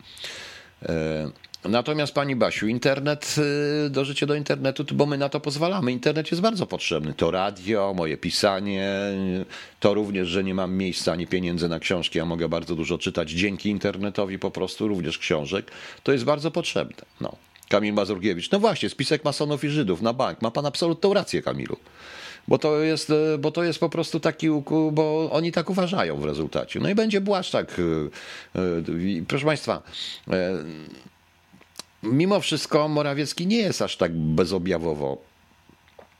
[0.83, 1.31] E,
[1.65, 3.35] Natomiast pani Basiu, internet,
[3.85, 5.91] y, dążycie do internetu, bo my na to pozwalamy.
[5.91, 7.13] Internet jest bardzo potrzebny.
[7.13, 8.91] To radio, moje pisanie,
[9.79, 13.31] to również, że nie mam miejsca ani pieniędzy na książki, a mogę bardzo dużo czytać
[13.31, 15.71] dzięki internetowi po prostu, również książek.
[16.03, 17.05] To jest bardzo potrzebne.
[17.21, 17.35] No.
[17.69, 18.51] Kamil Mazurkiewicz.
[18.51, 20.41] No właśnie, spisek masonów i Żydów na bank.
[20.41, 21.77] Ma pan absolutną rację, Kamilu.
[22.47, 24.47] Bo to jest, e, bo to jest po prostu taki,
[24.91, 26.79] bo oni tak uważają w rezultacie.
[26.79, 27.75] No i będzie Błaszczak.
[28.55, 29.81] E, e, proszę Państwa,
[32.03, 35.31] mimo wszystko Morawiecki nie jest aż tak bezobjawowo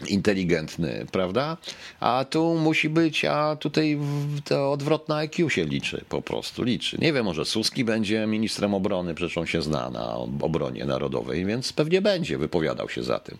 [0.08, 1.58] inteligentny, prawda?
[2.00, 4.00] A tu musi być, a tutaj
[4.46, 6.98] to odwrotna IQ się liczy, po prostu liczy.
[7.02, 11.74] Nie wiem, może Suski będzie ministrem obrony, przecież on się zna na obronie narodowej, więc
[11.74, 13.38] pewnie będzie, wypowiadał się za tym.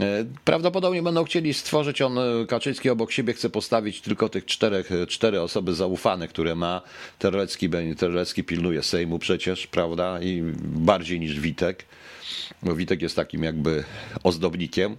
[0.00, 4.92] E, prawdopodobnie będą chcieli stworzyć, on e, Kaczyński obok siebie chce postawić tylko tych czterech,
[4.92, 6.82] e, cztery osoby zaufane, które ma.
[7.18, 11.84] Terlecki, Terlecki pilnuje Sejmu przecież, prawda, i bardziej niż Witek,
[12.62, 13.84] bo Witek jest takim jakby
[14.22, 14.96] ozdobnikiem.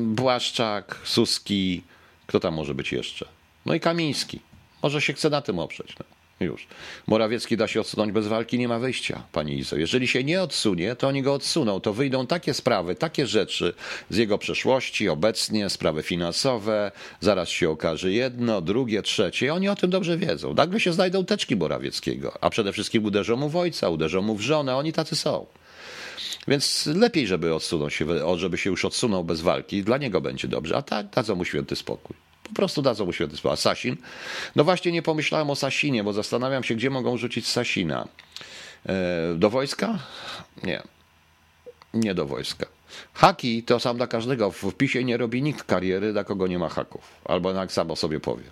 [0.00, 1.82] Błaszczak, Suski,
[2.26, 3.26] kto tam może być jeszcze?
[3.66, 4.40] No i Kamiński.
[4.82, 5.94] Może się chce na tym oprzeć.
[5.98, 6.15] No.
[6.40, 6.66] Już.
[7.06, 9.76] Morawiecki da się odsunąć bez walki, nie ma wyjścia, pani Izo.
[9.76, 11.80] Jeżeli się nie odsunie, to oni go odsuną.
[11.80, 13.74] To wyjdą takie sprawy, takie rzeczy
[14.10, 19.54] z jego przeszłości, obecnie, sprawy finansowe, zaraz się okaże jedno, drugie, trzecie.
[19.54, 20.54] Oni o tym dobrze wiedzą.
[20.54, 24.40] Nagle się znajdą teczki Morawieckiego, a przede wszystkim uderzą mu w ojca, uderzą mu w
[24.40, 25.46] żonę, oni tacy są.
[26.48, 28.06] Więc lepiej, żeby odsunął się,
[28.36, 31.76] żeby się już odsunął bez walki, dla niego będzie dobrze, a tak dadzą mu święty
[31.76, 32.25] spokój.
[32.48, 33.50] Po prostu dadzą mu spokój.
[33.52, 33.96] A Sasin?
[34.56, 38.08] No właśnie nie pomyślałem o Sasinie, bo zastanawiam się, gdzie mogą rzucić Sasina.
[38.86, 39.98] E, do wojska?
[40.62, 40.82] Nie.
[41.94, 42.66] Nie do wojska.
[43.12, 44.50] Haki to sam dla każdego.
[44.50, 47.02] W PiSie nie robi nikt kariery, dla kogo nie ma haków.
[47.24, 48.44] Albo jak samo sobie powie.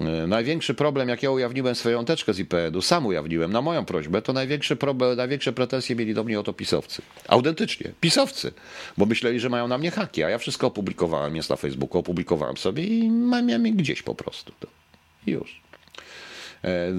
[0.00, 4.22] E, największy problem, jak ja ujawniłem swoją teczkę z IPN-u, sam ujawniłem na moją prośbę,
[4.22, 7.02] to największy problem, największe pretensje mieli do mnie o to pisowcy.
[7.28, 8.52] Autentycznie, pisowcy,
[8.98, 12.56] bo myśleli, że mają na mnie haki, a ja wszystko opublikowałem, jest na Facebooku, opublikowałem
[12.56, 14.52] sobie i mam je gdzieś po prostu.
[14.60, 14.68] To
[15.26, 15.60] już.
[16.64, 16.92] E,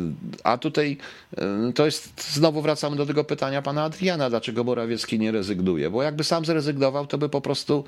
[0.43, 0.97] a tutaj
[1.37, 6.03] e, to jest, znowu wracamy do tego pytania pana Adriana, dlaczego Morawiecki nie rezygnuje, bo
[6.03, 7.83] jakby sam zrezygnował, to by po prostu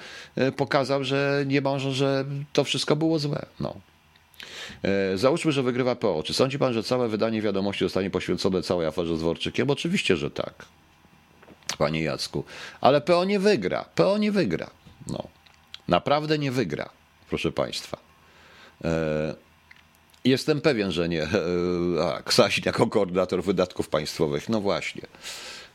[0.57, 3.45] pokazał, że nie może, że to wszystko było złe.
[3.59, 3.90] No.
[4.83, 6.23] E, załóżmy, że wygrywa PO.
[6.23, 9.69] Czy sądzi pan, że całe wydanie wiadomości zostanie poświęcone całej aferze z Dworczykiem?
[9.69, 10.65] Oczywiście, że tak,
[11.77, 12.43] panie Jacku.
[12.81, 13.85] Ale PO nie wygra.
[13.95, 14.69] PO nie wygra.
[15.07, 15.27] No.
[15.87, 16.89] Naprawdę nie wygra,
[17.29, 17.97] proszę państwa.
[18.83, 19.35] E,
[20.25, 21.23] jestem pewien, że nie.
[21.23, 21.29] E,
[22.03, 24.49] a, Ksasin jako koordynator wydatków państwowych.
[24.49, 25.01] No właśnie.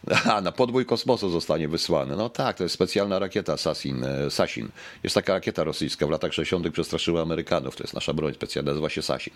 [0.32, 2.16] A, na podbój kosmosu zostanie wysłany.
[2.16, 4.68] No tak, to jest specjalna rakieta Sasin, e, Sasin.
[5.02, 6.70] Jest taka rakieta rosyjska, w latach 60.
[6.70, 7.76] przestraszyła Amerykanów.
[7.76, 9.32] To jest nasza broń specjalna, nazywa się Sasin.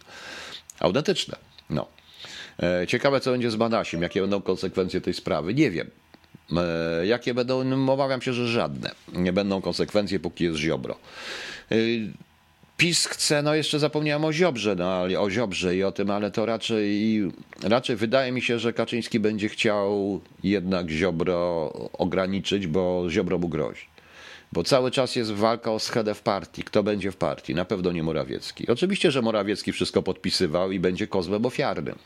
[0.81, 1.37] Autentyczne.
[1.71, 1.87] No.
[2.63, 5.55] E, ciekawe, co będzie z Banasim, jakie będą konsekwencje tej sprawy.
[5.55, 5.91] Nie wiem.
[6.57, 8.91] E, jakie będą, no, obawiam się, że żadne.
[9.13, 10.97] Nie będą konsekwencje, póki jest Ziobro.
[12.81, 16.31] PiS chce, no jeszcze zapomniałem o Ziobrze, no, ale o Ziobrze i o tym, ale
[16.31, 17.22] to raczej,
[17.62, 23.87] raczej wydaje mi się, że Kaczyński będzie chciał jednak Ziobro ograniczyć, bo Ziobro mu grozi.
[24.53, 26.62] Bo cały czas jest walka o schedę w partii.
[26.62, 27.55] Kto będzie w partii?
[27.55, 28.68] Na pewno nie Morawiecki.
[28.68, 31.99] Oczywiście, że Morawiecki wszystko podpisywał i będzie kozłem ofiarnym.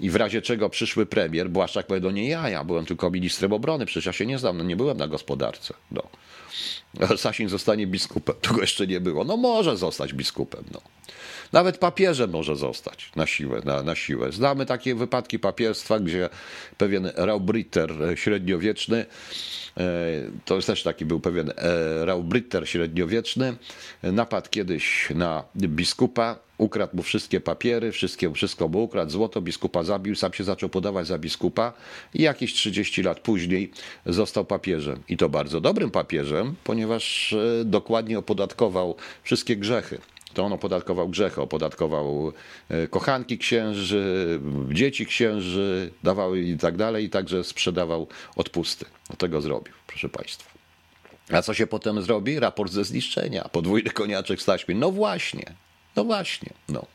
[0.00, 3.52] I w razie czego przyszły premier, Błaszczak powie, no nie ja, ja byłem tylko ministrem
[3.52, 5.74] obrony, przecież ja się nie znam, no nie byłem na gospodarce.
[5.90, 6.02] No.
[7.16, 9.24] Sasin zostanie biskupem, tego jeszcze nie było.
[9.24, 10.80] No może zostać biskupem, no.
[11.52, 13.62] Nawet papieżem może zostać na siłę.
[13.64, 14.32] Na, na siłę.
[14.32, 16.28] Znamy takie wypadki papierstwa, gdzie
[16.78, 19.06] pewien Raubritter średniowieczny,
[19.76, 19.84] e,
[20.44, 23.56] to jest też taki był pewien e, Raubritter średniowieczny,
[24.02, 30.14] napadł kiedyś na biskupa, ukradł mu wszystkie papiery, wszystkie, wszystko mu ukradł, złoto biskupa zabił,
[30.14, 31.72] sam się zaczął podawać za biskupa
[32.14, 33.70] i jakieś 30 lat później
[34.06, 35.02] został papieżem.
[35.08, 39.98] I to bardzo dobrym papieżem, ponieważ e, dokładnie opodatkował wszystkie grzechy
[40.36, 42.32] to on opodatkował grzechy, opodatkował
[42.68, 44.40] e, kochanki księży,
[44.72, 48.06] dzieci księży, dawał i tak dalej, i także sprzedawał
[48.36, 48.84] odpusty.
[49.10, 50.50] Do tego zrobił, proszę Państwa.
[51.32, 52.40] A co się potem zrobi?
[52.40, 54.74] Raport ze zniszczenia, podwójny koniaczek z taśmy.
[54.74, 55.52] No właśnie,
[55.96, 56.86] no właśnie, no.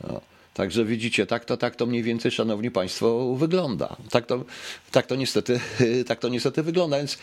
[0.00, 0.20] no.
[0.54, 3.96] Także widzicie, tak to, tak to mniej więcej, szanowni państwo, wygląda.
[4.10, 4.44] Tak to,
[4.90, 5.60] tak to, niestety,
[6.08, 6.98] tak to niestety wygląda.
[6.98, 7.18] Więc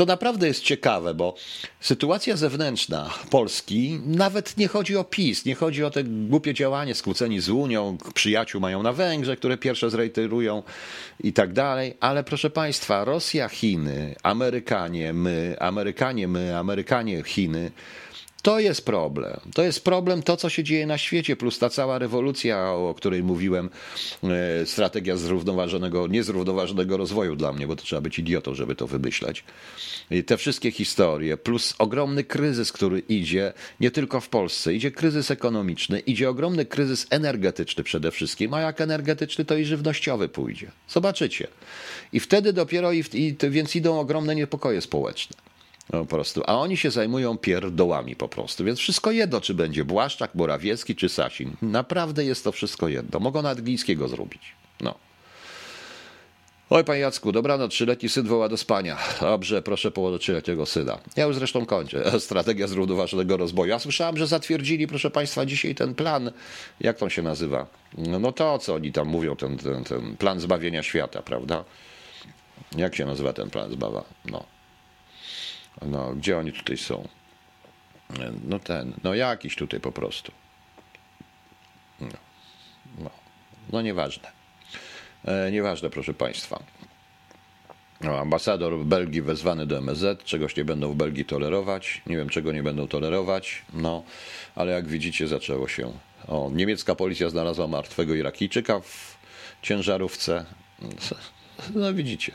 [0.00, 1.34] to naprawdę jest ciekawe, bo
[1.80, 7.40] sytuacja zewnętrzna Polski nawet nie chodzi o PiS, nie chodzi o te głupie działanie, skłóceni
[7.40, 10.62] z Unią, przyjaciół mają na Węgrzech, które pierwsze zrejterują
[11.20, 17.70] i tak dalej, ale proszę Państwa, Rosja, Chiny, Amerykanie, my, Amerykanie, my, Amerykanie, Chiny,
[18.42, 19.40] To jest problem.
[19.54, 23.22] To jest problem to, co się dzieje na świecie, plus ta cała rewolucja, o której
[23.22, 23.70] mówiłem,
[24.22, 29.44] e, strategia zrównoważonego, niezrównoważonego rozwoju dla mnie, bo to trzeba być idiotą, żeby to wymyślać.
[30.10, 35.30] I te wszystkie historie, plus ogromny kryzys, który idzie nie tylko w Polsce, idzie kryzys
[35.30, 40.70] ekonomiczny, idzie ogromny kryzys energetyczny przede wszystkim, a jak energetyczny, to i żywnościowy pójdzie.
[40.88, 41.48] Zobaczycie.
[42.12, 45.49] I wtedy dopiero, i, i więc idą ogromne niepokoje społeczne.
[45.92, 46.42] No, po prostu.
[46.46, 48.64] A oni się zajmują pierdołami po prostu.
[48.64, 51.52] Więc wszystko jedno, czy będzie Błaszczak, Morawiecki czy Sasin.
[51.62, 53.20] Naprawdę jest to wszystko jedno.
[53.20, 54.42] Mogą nawet Glińskiego zrobić.
[54.80, 54.94] No.
[56.70, 58.98] Oj, panie Jacku, dobranoc, trzyletni syn woła do spania.
[59.20, 60.98] Dobrze, proszę położyć trzyletniego syna.
[61.16, 62.20] Ja już zresztą kończę.
[62.20, 63.70] Strategia zrównoważonego rozwoju.
[63.70, 66.30] Ja słyszałem, że zatwierdzili, proszę państwa, dzisiaj ten plan,
[66.80, 67.66] jak to się nazywa?
[67.98, 71.64] No to, co oni tam mówią, ten, ten, ten plan zbawienia świata, prawda?
[72.76, 74.04] Jak się nazywa ten plan zbawa?
[74.30, 74.59] No.
[75.82, 77.08] No, gdzie oni tutaj są?
[78.44, 80.32] No ten, no jakiś tutaj po prostu.
[82.00, 82.08] No,
[82.98, 83.10] no,
[83.72, 84.32] no nieważne.
[85.24, 86.62] E, nieważne, proszę Państwa.
[88.00, 92.02] No, ambasador Belgii wezwany do MSZ, czegoś nie będą w Belgii tolerować.
[92.06, 94.02] Nie wiem, czego nie będą tolerować, no,
[94.54, 95.92] ale jak widzicie, zaczęło się.
[96.28, 99.16] O, niemiecka policja znalazła martwego Irakijczyka w
[99.62, 100.44] ciężarówce.
[101.74, 102.34] No, widzicie.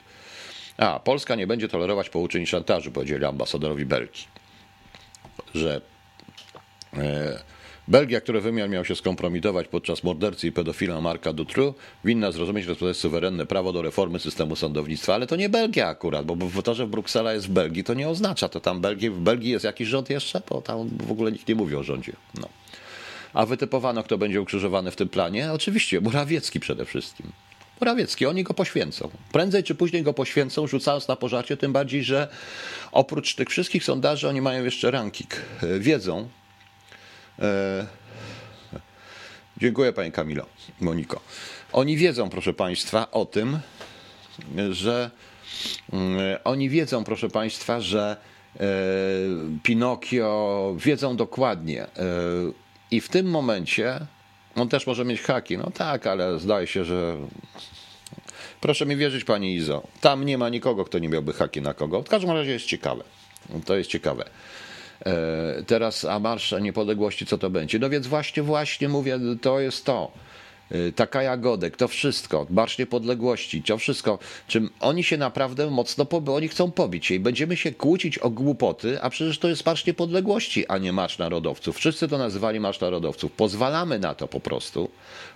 [0.77, 4.27] A, Polska nie będzie tolerować pouczeń i szantażu, powiedzieli ambasadorowi Belgii.
[5.55, 5.81] Że
[6.93, 7.39] e,
[7.87, 11.73] Belgia, który wymiar miał się skompromitować podczas mordercy i pedofila Marka Dutru,
[12.05, 15.87] winna zrozumieć, że to jest suwerenne prawo do reformy systemu sądownictwa, ale to nie Belgia
[15.87, 19.19] akurat, bo to, że Bruksela jest w Belgii, to nie oznacza, to tam Belgii, w
[19.19, 22.13] Belgii jest jakiś rząd jeszcze, bo tam w ogóle nikt nie mówi o rządzie.
[22.41, 22.49] No.
[23.33, 25.51] A wytypowano, kto będzie ukrzyżowany w tym planie?
[25.51, 27.31] Oczywiście, Morawiecki przede wszystkim.
[27.81, 29.09] Morawiecki, oni go poświęcą.
[29.31, 32.27] Prędzej czy później go poświęcą, rzucając na pożarcie, tym bardziej, że
[32.91, 35.31] oprócz tych wszystkich sondaży oni mają jeszcze ranking.
[35.63, 36.29] E, wiedzą.
[37.39, 38.05] E...
[39.57, 40.45] Dziękuję Pani Kamilo,
[40.81, 41.21] Moniko.
[41.73, 43.59] Oni wiedzą, proszę Państwa, o tym,
[44.71, 45.11] że
[45.93, 48.17] mm, oni wiedzą, proszę Państwa, że
[48.59, 48.65] e,
[49.63, 51.83] Pinokio wiedzą dokładnie.
[51.83, 51.87] E,
[52.91, 53.99] I w tym momencie
[54.55, 55.57] on też może mieć haki.
[55.57, 57.17] No tak, ale zdaje się, że.
[58.61, 59.83] Proszę mi wierzyć, pani Izo.
[60.01, 62.01] Tam nie ma nikogo, kto nie miałby haki na kogo.
[62.01, 63.03] W każdym razie jest ciekawe.
[63.65, 64.25] To jest ciekawe.
[65.05, 67.79] E, teraz, a Marsz Niepodległości, co to będzie?
[67.79, 70.11] No więc właśnie, właśnie mówię, to jest to.
[70.71, 76.31] Y, taka Jagodek, to wszystko, Marsz Niepodległości, to wszystko, czym oni się naprawdę mocno, poby,
[76.31, 79.85] oni chcą pobić się i będziemy się kłócić o głupoty, a przecież to jest Marsz
[79.85, 81.77] Niepodległości, a nie Marsz Narodowców.
[81.77, 83.31] Wszyscy to nazywali Marsz Narodowców.
[83.31, 84.89] Pozwalamy na to po prostu.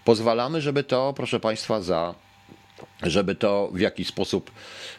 [0.06, 2.16] Pozwalamy, żeby to, proszę Państwa, za,
[3.04, 4.52] żeby to w jakiś sposób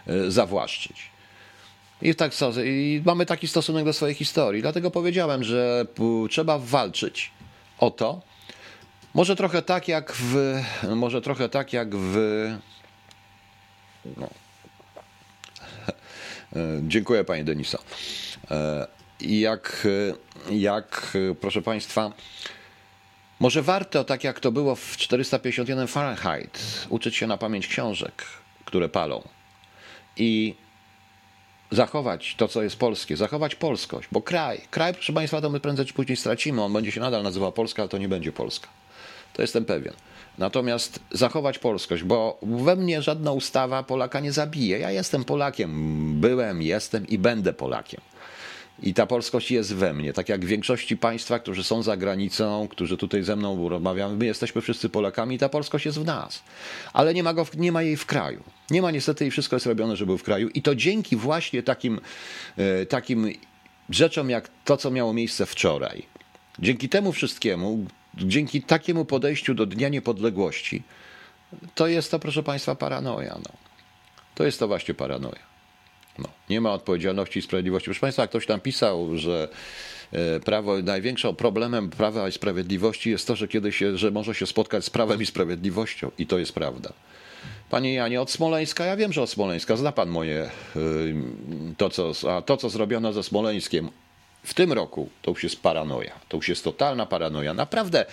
[0.08, 1.10] y, zawłaszczyć.
[2.02, 2.32] I, tak,
[2.64, 4.62] I mamy taki stosunek do swojej historii.
[4.62, 5.86] Dlatego powiedziałem, że
[6.30, 7.30] trzeba walczyć
[7.78, 8.29] o to,
[9.14, 10.62] może trochę tak jak w.
[10.96, 12.16] Może trochę tak jak w.
[14.16, 14.28] No.
[16.82, 17.78] Dziękuję Panie Deniso.
[19.20, 19.86] I jak,
[20.50, 22.12] jak, proszę Państwa,
[23.40, 28.24] może warto, tak jak to było w 451 Fahrenheit, uczyć się na pamięć książek,
[28.64, 29.28] które palą.
[30.16, 30.54] I
[31.70, 35.86] zachować to, co jest polskie, zachować polskość, bo kraj, kraj, proszę Państwa, to my prędzej
[35.86, 36.62] czy później stracimy.
[36.62, 38.68] On będzie się nadal nazywał Polska, ale to nie będzie Polska.
[39.32, 39.94] To jestem pewien.
[40.38, 44.78] Natomiast zachować polskość, bo we mnie żadna ustawa Polaka nie zabije.
[44.78, 48.00] Ja jestem Polakiem, byłem, jestem i będę Polakiem.
[48.82, 52.68] I ta polskość jest we mnie, tak jak w większości państwa, którzy są za granicą,
[52.68, 56.42] którzy tutaj ze mną rozmawiamy, my jesteśmy wszyscy Polakami i ta polskość jest w nas.
[56.92, 58.42] Ale nie ma, go, nie ma jej w kraju.
[58.70, 60.48] Nie ma niestety i wszystko jest robione, żeby był w kraju.
[60.48, 62.00] I to dzięki właśnie takim,
[62.56, 63.32] e, takim
[63.90, 66.02] rzeczom, jak to, co miało miejsce wczoraj.
[66.58, 70.82] Dzięki temu wszystkiemu dzięki takiemu podejściu do Dnia Niepodległości,
[71.74, 73.34] to jest to, proszę Państwa, paranoja.
[73.34, 73.52] No.
[74.34, 75.50] To jest to właśnie paranoja.
[76.18, 76.28] No.
[76.50, 77.84] Nie ma odpowiedzialności i sprawiedliwości.
[77.84, 79.48] Proszę Państwa, ktoś tam pisał, że
[80.12, 84.46] e, prawo, największym problemem prawa i sprawiedliwości jest to, że kiedy się, że może się
[84.46, 86.10] spotkać z prawem i sprawiedliwością.
[86.18, 86.92] I to jest prawda.
[87.70, 90.50] Panie Janie, od Smoleńska, ja wiem, że od Smoleńska, zna pan moje, e,
[91.76, 93.90] to co, a to, co zrobiono ze Smoleńskiem,
[94.42, 96.12] w tym roku to już jest paranoja.
[96.28, 97.54] To już jest totalna paranoja.
[97.54, 98.06] Naprawdę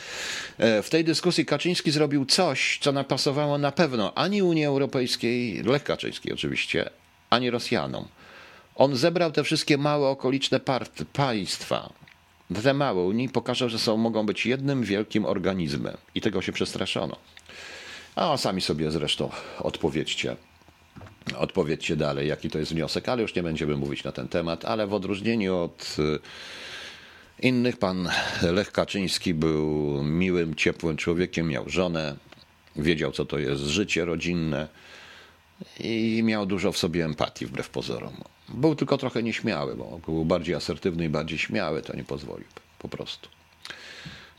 [0.58, 5.84] e, w tej dyskusji Kaczyński zrobił coś, co napasowało na pewno ani Unii Europejskiej, Lech
[5.84, 6.90] Kaczyński oczywiście,
[7.30, 8.08] ani Rosjanom.
[8.76, 11.94] On zebrał te wszystkie małe okoliczne part, państwa,
[12.64, 15.98] te małe Unii, pokazał, że są, mogą być jednym wielkim organizmem.
[16.16, 17.16] I tego się przestraszono.
[18.16, 20.36] A sami sobie zresztą odpowiedzcie.
[21.38, 24.88] Odpowiedzcie dalej, jaki to jest wniosek, ale już nie będziemy mówić na ten temat, ale
[24.88, 25.98] w odróżnieniu od
[27.40, 27.78] innych.
[27.78, 28.10] Pan
[28.42, 32.16] Lech Kaczyński był miłym, ciepłym człowiekiem, miał żonę,
[32.76, 34.68] wiedział, co to jest życie rodzinne
[35.80, 38.14] i miał dużo w sobie empatii, wbrew pozorom.
[38.50, 42.48] Był tylko trochę nieśmiały, bo był bardziej asertywny i bardziej śmiały, to nie pozwolił
[42.80, 43.30] po prostu.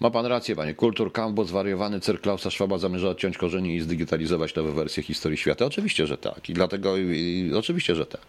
[0.01, 0.75] Ma pan rację, panie.
[0.75, 5.65] Kultur Cambo, zwariowany cyrk Klausa Schwaba zamierza odciąć korzenie i zdigitalizować nowe wersje historii świata.
[5.65, 6.49] Oczywiście, że tak.
[6.49, 8.27] I dlatego, i, oczywiście, że tak.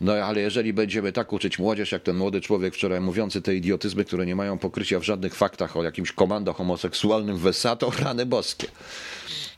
[0.00, 4.04] No ale jeżeli będziemy tak uczyć młodzież, jak ten młody człowiek wczoraj mówiący te idiotyzmy,
[4.04, 8.68] które nie mają pokrycia w żadnych faktach o jakimś komando homoseksualnym w to rany boskie.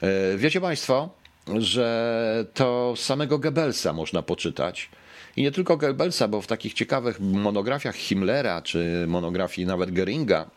[0.03, 1.11] E, wiecie Państwo,
[1.59, 4.89] że to samego Goebbelsa można poczytać.
[5.37, 10.51] I nie tylko Goebbelsa, bo w takich ciekawych monografiach Himmlera, czy monografii nawet Geringa,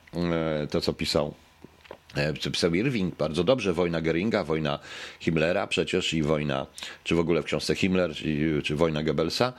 [0.70, 1.34] to co pisał
[2.16, 3.16] E, czy Irving.
[3.16, 4.80] Bardzo dobrze, wojna Geringa, wojna
[5.20, 6.68] Himmlera przecież i wojna,
[7.03, 9.53] czy w ogóle w książce Himmler, czy, czy wojna Goebbelsa,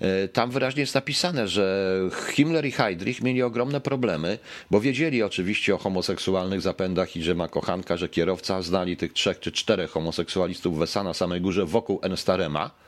[0.00, 1.94] e, tam wyraźnie jest napisane, że
[2.34, 4.38] Himmler i Heydrich mieli ogromne problemy,
[4.70, 9.40] bo wiedzieli oczywiście o homoseksualnych zapędach i że ma kochanka, że kierowca znali tych trzech
[9.40, 12.87] czy czterech homoseksualistów Wesa na samej górze wokół Enstarema, E,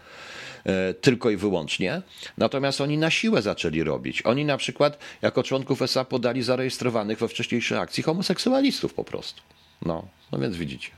[1.01, 2.03] tylko i wyłącznie.
[2.39, 4.23] Natomiast oni na siłę zaczęli robić.
[4.23, 9.43] Oni na przykład jako członków SA podali zarejestrowanych we wcześniejszej akcji homoseksualistów po prostu.
[9.83, 10.91] No, no więc widzicie.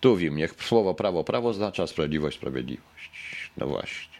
[0.00, 3.10] Tu wiem, niech słowo prawo prawo oznacza sprawiedliwość sprawiedliwość.
[3.56, 4.16] No właśnie.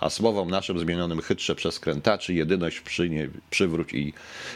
[0.00, 4.12] A słowom naszym zmienionym chytrze przez krętaczy jedyność przynie, przywróć i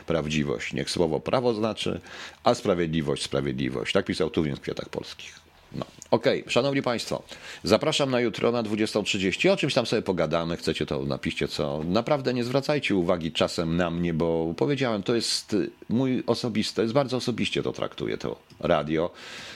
[0.07, 0.73] prawdziwość.
[0.73, 2.01] Niech słowo prawo znaczy,
[2.45, 3.93] a sprawiedliwość sprawiedliwość.
[3.93, 5.44] Tak pisał Tuwim w Kwiatach Polskich.
[5.75, 6.53] No, okej, okay.
[6.53, 7.23] szanowni państwo,
[7.65, 9.51] zapraszam na jutro na 20.30.
[9.51, 11.85] O czymś tam sobie pogadamy, chcecie to napiszcie co.
[11.85, 15.57] Naprawdę nie zwracajcie uwagi czasem na mnie, bo powiedziałem, to jest
[15.89, 19.11] mój osobisty, jest bardzo osobiście to traktuję, to radio.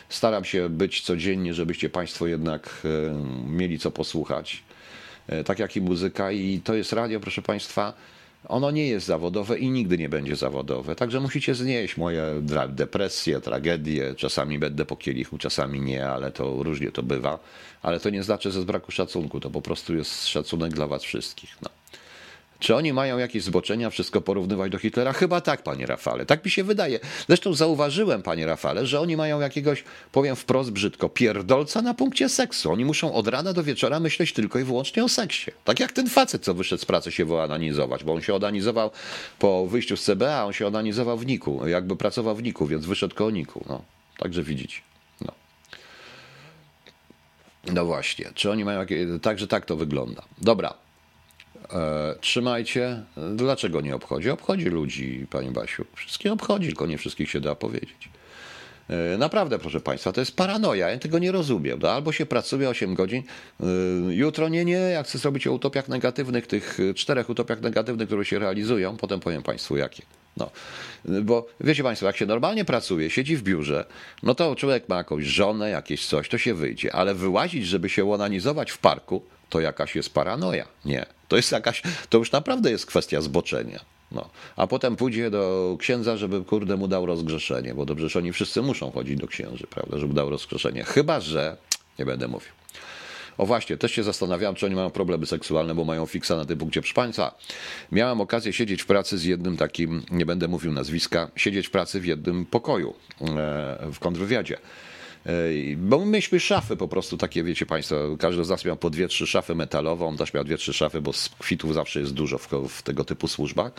[0.08, 4.62] Staram się być codziennie, żebyście państwo jednak e, mieli co posłuchać.
[5.28, 7.92] E, tak jak i muzyka i to jest radio, proszę państwa,
[8.44, 10.96] ono nie jest zawodowe i nigdy nie będzie zawodowe.
[10.96, 14.14] Także musicie znieść moje depresje, tragedie.
[14.14, 17.38] Czasami będę po kielichu, czasami nie, ale to różnie to bywa.
[17.82, 19.40] Ale to nie znaczy, że z braku szacunku.
[19.40, 21.56] To po prostu jest szacunek dla was wszystkich.
[21.62, 21.77] No.
[22.58, 25.12] Czy oni mają jakieś zboczenia, wszystko porównywać do Hitlera?
[25.12, 26.26] Chyba tak, panie Rafale.
[26.26, 27.00] Tak mi się wydaje.
[27.26, 32.72] Zresztą zauważyłem, panie Rafale, że oni mają jakiegoś, powiem wprost brzydko, pierdolca na punkcie seksu.
[32.72, 35.50] Oni muszą od rana do wieczora myśleć tylko i wyłącznie o seksie.
[35.64, 38.90] Tak jak ten facet, co wyszedł z pracy się wyonanizować, bo on się odanizował
[39.38, 43.14] po wyjściu z CBA, on się odanizował w Niku, jakby pracował w Niku, więc wyszedł
[43.14, 43.64] koło Niku.
[43.68, 43.82] No,
[44.18, 44.80] także widzicie.
[45.20, 45.32] No.
[47.72, 49.06] No właśnie, czy oni mają jakieś...
[49.22, 50.22] Także tak to wygląda.
[50.38, 50.74] Dobra,
[52.20, 53.02] trzymajcie.
[53.34, 54.30] Dlaczego nie obchodzi?
[54.30, 55.84] Obchodzi ludzi, Panie Basiu.
[55.94, 58.08] Wszystkich obchodzi, tylko nie wszystkich się da powiedzieć.
[58.90, 60.90] E, naprawdę, proszę Państwa, to jest paranoja.
[60.90, 61.78] Ja tego nie rozumiem.
[61.82, 63.22] No, albo się pracuje 8 godzin,
[63.60, 63.64] e,
[64.14, 68.38] jutro nie, nie, jak chcę zrobić o utopiach negatywnych, tych czterech utopiach negatywnych, które się
[68.38, 70.02] realizują, potem powiem Państwu jakie.
[70.36, 70.50] No,
[71.04, 73.84] bo wiecie Państwo, jak się normalnie pracuje, siedzi w biurze,
[74.22, 78.12] no to człowiek ma jakąś żonę, jakieś coś, to się wyjdzie, ale wyłazić, żeby się
[78.12, 80.68] onanizować w parku, to jakaś jest paranoja.
[80.84, 81.17] Nie.
[81.28, 83.80] To jest jakaś, to już naprawdę jest kwestia zboczenia.
[84.12, 84.28] No.
[84.56, 88.62] A potem pójdzie do księdza, żeby kurde mu dał rozgrzeszenie, bo dobrze, że oni wszyscy
[88.62, 90.84] muszą chodzić do księży, prawda, żeby dał rozgrzeszenie.
[90.84, 91.56] Chyba, że
[91.98, 92.50] nie będę mówił.
[93.38, 96.58] O właśnie, też się zastanawiałem, czy oni mają problemy seksualne, bo mają fiksa na tym
[96.58, 96.82] punkcie.
[96.82, 97.30] Proszę
[97.92, 102.00] miałem okazję siedzieć w pracy z jednym takim, nie będę mówił nazwiska, siedzieć w pracy
[102.00, 103.24] w jednym pokoju e,
[103.92, 104.58] w kontrwywiadzie.
[105.76, 109.08] Bo my mieliśmy szafy po prostu takie, wiecie Państwo, każdy z nas miał po dwie,
[109.08, 112.48] trzy szafy metalowe, on też miał dwie, trzy szafy, bo kwitów zawsze jest dużo w,
[112.68, 113.72] w tego typu służbach.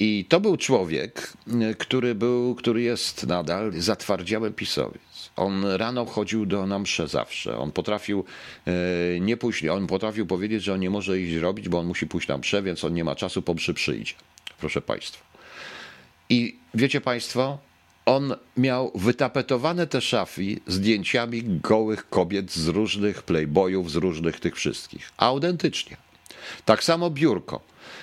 [0.00, 1.32] I to był człowiek,
[1.78, 5.02] który, był, który jest nadal zatwardziały pisowiec.
[5.36, 7.58] On rano chodził do na zawsze.
[7.58, 8.24] On potrafił
[8.66, 8.72] e,
[9.20, 12.28] nie pójść, on potrafił powiedzieć, że on nie może iść robić, bo on musi pójść
[12.28, 14.14] na msze, więc on nie ma czasu, po mszy przyjdzie.
[14.58, 15.24] Proszę Państwa.
[16.28, 17.58] I wiecie Państwo,
[18.06, 25.10] on miał wytapetowane te szafy zdjęciami gołych kobiet z różnych playboyów, z różnych tych wszystkich.
[25.16, 25.96] Autentycznie.
[26.64, 27.60] Tak samo biurko.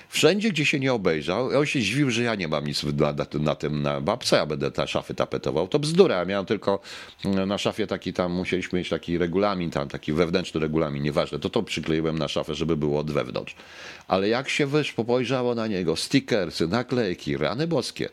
[0.09, 3.25] Wszędzie, gdzie się nie obejrzał, on się zdziwił, że ja nie mam nic na, na,
[3.39, 5.67] na tym, na babce, ja będę te szafy tapetował.
[5.67, 6.79] To bzdura, ja miałem tylko
[7.23, 11.63] na szafie taki tam, musieliśmy mieć taki regulamin tam, taki wewnętrzny regulamin, nieważne, to to
[11.63, 13.55] przykleiłem na szafę, żeby było od wewnątrz.
[14.07, 18.09] Ale jak się wysz, popojrzało na niego, stickersy, naklejki, rany boskie,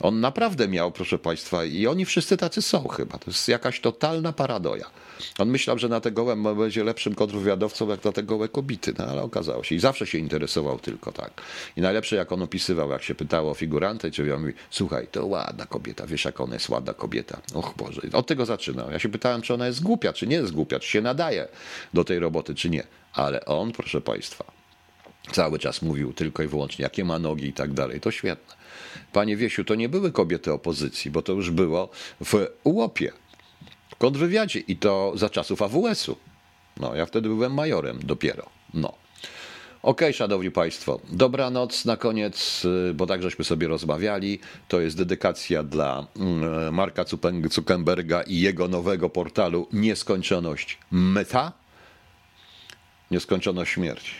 [0.00, 3.18] on naprawdę miał, proszę Państwa, i oni wszyscy tacy są chyba.
[3.18, 4.90] To jest jakaś totalna paradoja.
[5.38, 9.04] On myślał, że na te gołe będzie lepszym kontrwywiadowcą jak na te gołe kobiety, no
[9.04, 9.74] ale okazało się.
[9.74, 11.42] I zawsze się interesował tylko tak.
[11.76, 15.26] I najlepsze, jak on opisywał, jak się pytało o figurantę, czy on mówi, słuchaj, to
[15.26, 17.40] ładna kobieta, wiesz, jak ona jest ładna kobieta.
[17.54, 18.02] Och Boże.
[18.12, 18.90] Od tego zaczynał.
[18.90, 21.48] Ja się pytałem, czy ona jest głupia, czy nie jest głupia, czy się nadaje
[21.94, 22.86] do tej roboty, czy nie.
[23.12, 24.44] Ale on, proszę Państwa,
[25.30, 28.00] Cały czas mówił tylko i wyłącznie, jakie ma nogi i tak dalej.
[28.00, 28.54] To świetne.
[29.12, 31.88] Panie Wiesiu, to nie były kobiety opozycji, bo to już było
[32.24, 33.21] w UOP-ie, w
[34.02, 36.16] kontrwywiadzie i to za czasów AWS-u.
[36.80, 38.46] No, ja wtedy byłem majorem dopiero.
[38.74, 38.88] No.
[38.88, 38.98] Okej,
[39.82, 44.38] okay, szanowni państwo, dobranoc na koniec, y, bo tak żeśmy sobie rozmawiali.
[44.68, 47.04] To jest dedykacja dla mm, Marka
[47.50, 51.52] Zuckerberga i jego nowego portalu Nieskończoność Meta.
[53.10, 54.14] Nieskończoność śmierci.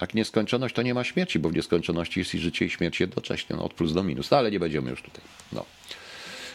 [0.00, 3.56] Jak nieskończoność, to nie ma śmierci, bo w nieskończoności jest i życie i śmierć jednocześnie,
[3.56, 4.30] no, od plus do minus.
[4.30, 5.22] No, ale nie będziemy już tutaj.
[5.52, 5.64] No.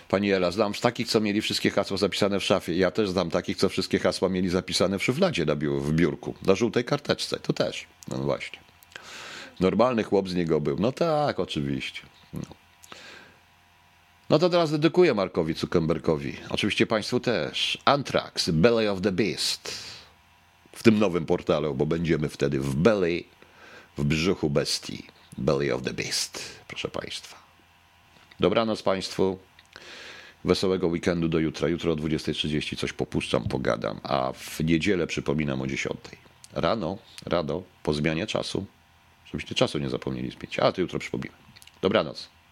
[0.09, 2.73] Pani Ela, znam takich, co mieli wszystkie hasła zapisane w szafie.
[2.77, 6.35] Ja też znam takich, co wszystkie hasła mieli zapisane w szufladzie na biur, w biurku,
[6.45, 7.39] na żółtej karteczce.
[7.39, 7.85] To też.
[8.07, 8.59] No właśnie.
[9.59, 10.79] Normalny chłop z niego był.
[10.79, 12.01] No tak, oczywiście.
[12.33, 12.41] No.
[14.29, 16.35] No to teraz dedykuję Markowi Zuckerbergowi.
[16.49, 17.77] Oczywiście Państwu też.
[17.85, 19.93] Anthrax, Belly of the Beast.
[20.71, 23.23] W tym nowym portalu, bo będziemy wtedy w Belly,
[23.97, 25.03] w brzuchu bestii.
[25.37, 27.35] Belly of the Beast, proszę Państwa.
[28.39, 29.39] Dobranoc Państwu.
[30.45, 31.67] Wesołego weekendu do jutra.
[31.67, 35.95] Jutro o 20.30 coś popuszczam, pogadam, a w niedzielę przypominam o 10.00.
[36.53, 38.65] Rano, rado, po zmianie czasu.
[39.25, 41.27] Żebyście czasu nie zapomnieli zmienić, a to jutro przypomnę.
[41.81, 42.33] Dobranoc.